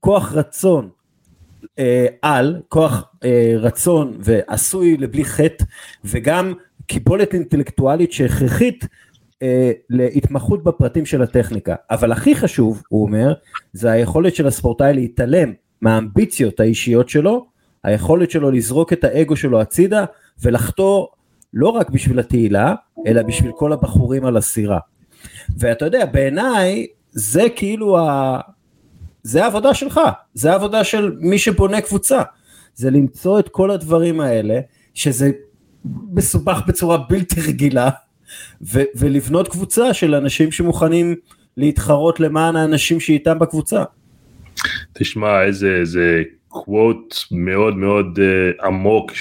[0.00, 0.88] כוח רצון
[1.78, 5.64] אה, על, כוח אה, רצון ועשוי לבלי חטא,
[6.04, 6.52] וגם
[6.86, 8.86] קיבולת אינטלקטואלית שהכרחית
[9.42, 11.74] אה, להתמחות בפרטים של הטכניקה.
[11.90, 13.32] אבל הכי חשוב, הוא אומר,
[13.72, 17.46] זה היכולת של הספורטאי להתעלם מהאמביציות האישיות שלו,
[17.84, 20.04] היכולת שלו לזרוק את האגו שלו הצידה
[20.42, 21.08] ולחתור
[21.54, 22.74] לא רק בשביל התהילה,
[23.06, 24.78] אלא בשביל כל הבחורים על הסירה.
[25.58, 28.40] ואתה יודע, בעיניי זה כאילו ה...
[29.22, 30.00] זה העבודה שלך,
[30.34, 32.22] זה העבודה של מי שבונה קבוצה,
[32.74, 34.60] זה למצוא את כל הדברים האלה,
[34.94, 35.30] שזה
[36.12, 37.90] מסובך בצורה בלתי רגילה,
[38.62, 41.14] ו- ולבנות קבוצה של אנשים שמוכנים
[41.56, 43.84] להתחרות למען האנשים שאיתם בקבוצה.
[44.92, 49.12] תשמע איזה איזה קוואט מאוד מאוד uh, עמוק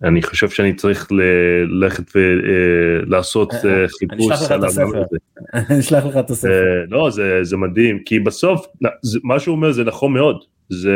[0.00, 5.16] שאני חושב שאני צריך ללכת ולעשות uh, uh, חיפוש על המאמר הזה.
[5.70, 6.84] אני אשלח לך את הספר.
[6.88, 7.10] לא
[7.42, 8.66] זה מדהים כי בסוף
[9.22, 10.94] מה שהוא אומר זה נכון מאוד זה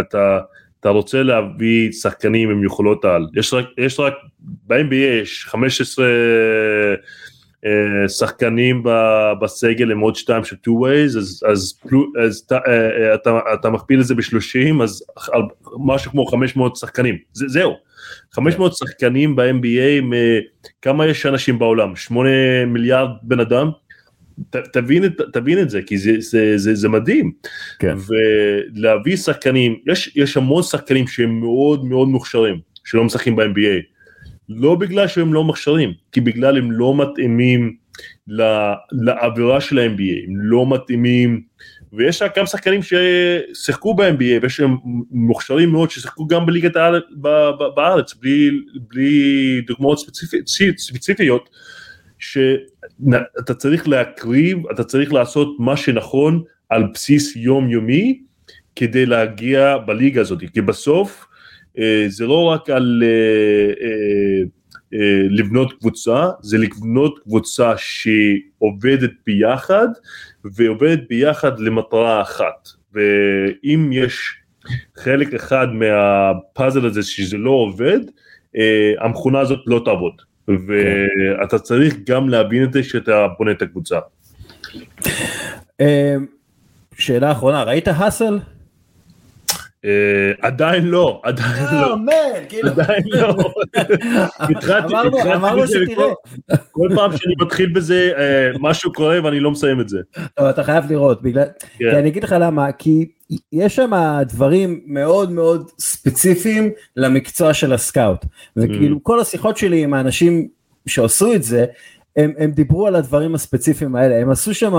[0.00, 0.38] אתה.
[0.80, 6.08] אתה רוצה להביא שחקנים עם יכולות על, יש רק, יש רק, ב-NBA יש 15 uh,
[8.08, 8.82] שחקנים
[9.40, 11.80] בסגל עם עוד שתיים של 2 ways, אז, אז,
[12.26, 12.46] אז
[13.14, 15.04] אתה, אתה מכפיל את זה ב-30, אז
[15.78, 17.85] משהו כמו 500 שחקנים, זה, זהו.
[18.32, 20.14] 500 שחקנים ב-NBA,
[20.82, 21.96] כמה יש אנשים בעולם?
[21.96, 22.30] 8
[22.66, 23.70] מיליארד בן אדם?
[24.50, 27.32] ת, תבין, את, תבין את זה כי זה, זה, זה, זה מדהים
[27.78, 27.96] כן.
[28.76, 33.82] ולהביא שחקנים יש, יש המון שחקנים שהם מאוד מאוד מוכשרים שלא משחקים ב-NBA
[34.48, 37.76] לא בגלל שהם לא מוכשרים כי בגלל הם לא מתאימים
[38.92, 41.42] לאווירה של ה-NBA הם לא מתאימים
[41.92, 44.76] ויש גם שחקנים ששיחקו ב-NBA ויש להם
[45.10, 47.02] מוכשרים מאוד ששיחקו גם בליגת הארץ
[47.76, 48.50] בארץ בלי,
[48.88, 51.50] בלי דוגמאות ספציפיות, ספציפיות
[52.18, 58.20] שאתה צריך להקריב, אתה צריך לעשות מה שנכון על בסיס יומיומי
[58.76, 61.26] כדי להגיע בליגה הזאת, כי בסוף
[61.78, 64.42] אה, זה לא רק על אה, אה,
[65.30, 69.88] לבנות קבוצה, זה לבנות קבוצה שעובדת ביחד
[70.44, 74.34] ועובדת ביחד למטרה אחת, ואם יש
[74.96, 78.00] חלק אחד מהפאזל הזה שזה לא עובד,
[79.00, 80.12] המכונה הזאת לא תעבוד.
[80.48, 83.98] ואתה צריך גם להבין את זה כשאתה בונה את הקבוצה.
[85.80, 86.26] אמ,
[86.98, 88.38] שאלה אחרונה, ראית האסל?
[89.86, 91.96] אה, עדיין לא, עדיין לא,
[92.48, 92.68] כאילו.
[92.68, 93.36] עדיין לא,
[94.40, 94.94] התחלתי,
[95.34, 96.12] אמרנו שתראה,
[96.72, 99.98] כל פעם שאני מתחיל בזה אה, משהו קורה ואני לא מסיים את זה.
[100.50, 101.44] אתה חייב לראות, כן.
[101.78, 103.06] כי אני אגיד לך למה, כי
[103.52, 103.90] יש שם
[104.28, 108.24] דברים מאוד מאוד ספציפיים למקצוע של הסקאוט,
[108.56, 109.00] וכאילו mm.
[109.02, 110.48] כל השיחות שלי עם האנשים
[110.86, 111.66] שעשו את זה,
[112.16, 114.74] הם, הם דיברו על הדברים הספציפיים האלה, הם עשו שם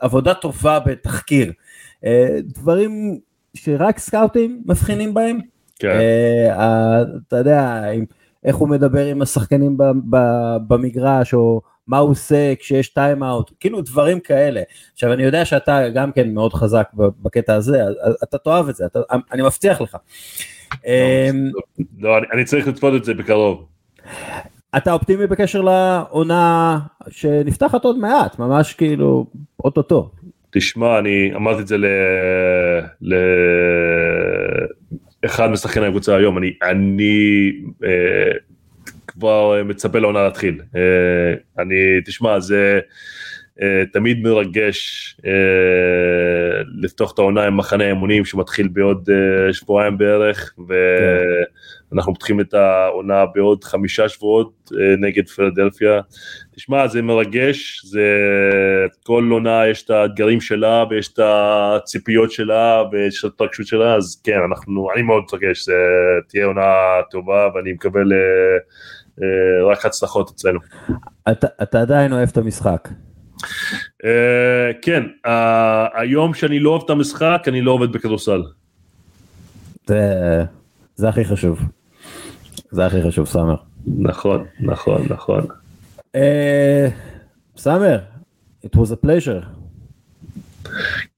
[0.00, 1.52] עבודה טובה בתחקיר,
[2.04, 3.20] אה, דברים
[3.54, 5.38] שרק סקאוטים מבחינים בהם.
[5.78, 5.98] כן.
[6.50, 7.84] אה, אתה יודע,
[8.44, 9.76] איך הוא מדבר עם השחקנים
[10.68, 14.62] במגרש, או מה הוא עושה כשיש טיים אאוט, כאילו דברים כאלה.
[14.92, 17.82] עכשיו אני יודע שאתה גם כן מאוד חזק בקטע הזה,
[18.22, 19.00] אתה תאהב את זה, אתה,
[19.32, 19.94] אני מבטיח לך.
[19.94, 21.50] לא, אמ,
[21.98, 23.66] לא אני צריך לצפות את זה בקרוב.
[24.76, 26.78] אתה אופטימי בקשר לעונה
[27.08, 29.26] שנפתחת עוד מעט, ממש כאילו
[29.64, 30.10] אוטוטו.
[30.50, 31.76] תשמע, אני אמרתי את זה
[35.22, 37.52] לאחד משחקני הקבוצה היום, אני, אני
[37.84, 38.32] אה,
[39.06, 40.60] כבר מצפה לעונה להתחיל.
[40.76, 41.74] אה, אני,
[42.04, 42.80] תשמע, זה
[43.62, 50.54] אה, תמיד מרגש אה, לפתוח את העונה עם מחנה האמונים שמתחיל בעוד אה, שבועיים בערך,
[51.92, 56.00] ואנחנו פותחים את העונה בעוד חמישה שבועות אה, נגד פילדלפיה.
[56.54, 58.06] תשמע, זה מרגש, זה
[59.06, 64.20] כל עונה יש את האתגרים שלה ויש את הציפיות שלה ויש את ההתרגשות שלה, אז
[64.24, 65.74] כן, אנחנו, אני מאוד מתרגש, זה
[66.28, 66.72] תהיה עונה
[67.10, 70.58] טובה ואני מקבל אה, רק הצלחות אצלנו.
[71.30, 72.88] אתה, אתה עדיין אוהב את המשחק.
[73.42, 74.06] Uh,
[74.82, 75.30] כן, uh,
[75.94, 78.42] היום שאני לא אוהב את המשחק, אני לא עובד בכדורסל.
[79.86, 80.14] זה,
[80.94, 81.60] זה הכי חשוב.
[82.70, 83.54] זה הכי חשוב, סאמר.
[83.98, 85.46] נכון, נכון, נכון.
[86.14, 86.88] אה,
[87.56, 87.98] סאמר,
[88.66, 89.60] it was a pleasure.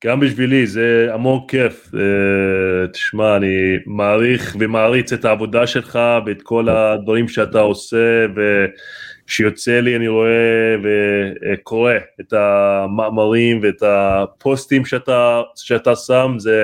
[0.05, 6.69] גם בשבילי זה המון כיף, uh, תשמע אני מעריך ומעריץ את העבודה שלך ואת כל
[6.69, 16.35] הדברים שאתה עושה וכשיוצא לי אני רואה וקורא את המאמרים ואת הפוסטים שאתה, שאתה שם
[16.39, 16.57] זה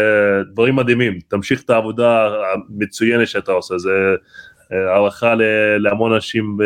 [0.52, 3.90] דברים מדהימים, תמשיך את העבודה המצוינת שאתה עושה, זה
[4.70, 5.34] הערכה
[5.78, 6.56] להמון אנשים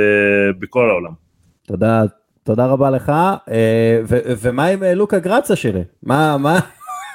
[0.58, 1.12] בכל העולם.
[1.66, 2.02] תודה,
[2.44, 3.12] תודה רבה לך,
[3.50, 4.00] אה,
[4.42, 5.82] ומה עם אה, לוקה גרצה שלי?
[6.02, 6.60] מה, מה?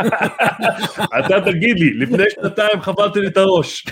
[1.20, 3.88] אתה תגיד לי, לפני שנתיים חבלתי לי את הראש.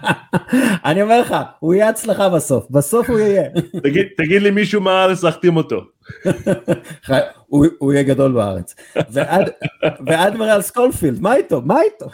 [0.84, 3.42] אני אומר לך, הוא יהיה אצלך בסוף, בסוף הוא יהיה.
[4.18, 5.80] תגיד לי מישהו מהארץ להחתים אותו.
[7.78, 8.74] הוא יהיה גדול בארץ.
[10.06, 11.62] ואדמרל סקולפילד, מה איתו?
[11.64, 12.06] מה איתו?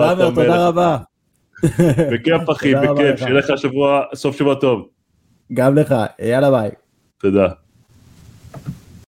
[0.00, 0.98] סאמר, תודה רבה.
[2.12, 4.88] בכיף אחי, בכיף, שיהיה לך שבוע, סוף שבוע טוב.
[5.52, 6.70] גם לך, יאללה ביי.
[7.20, 7.48] תודה.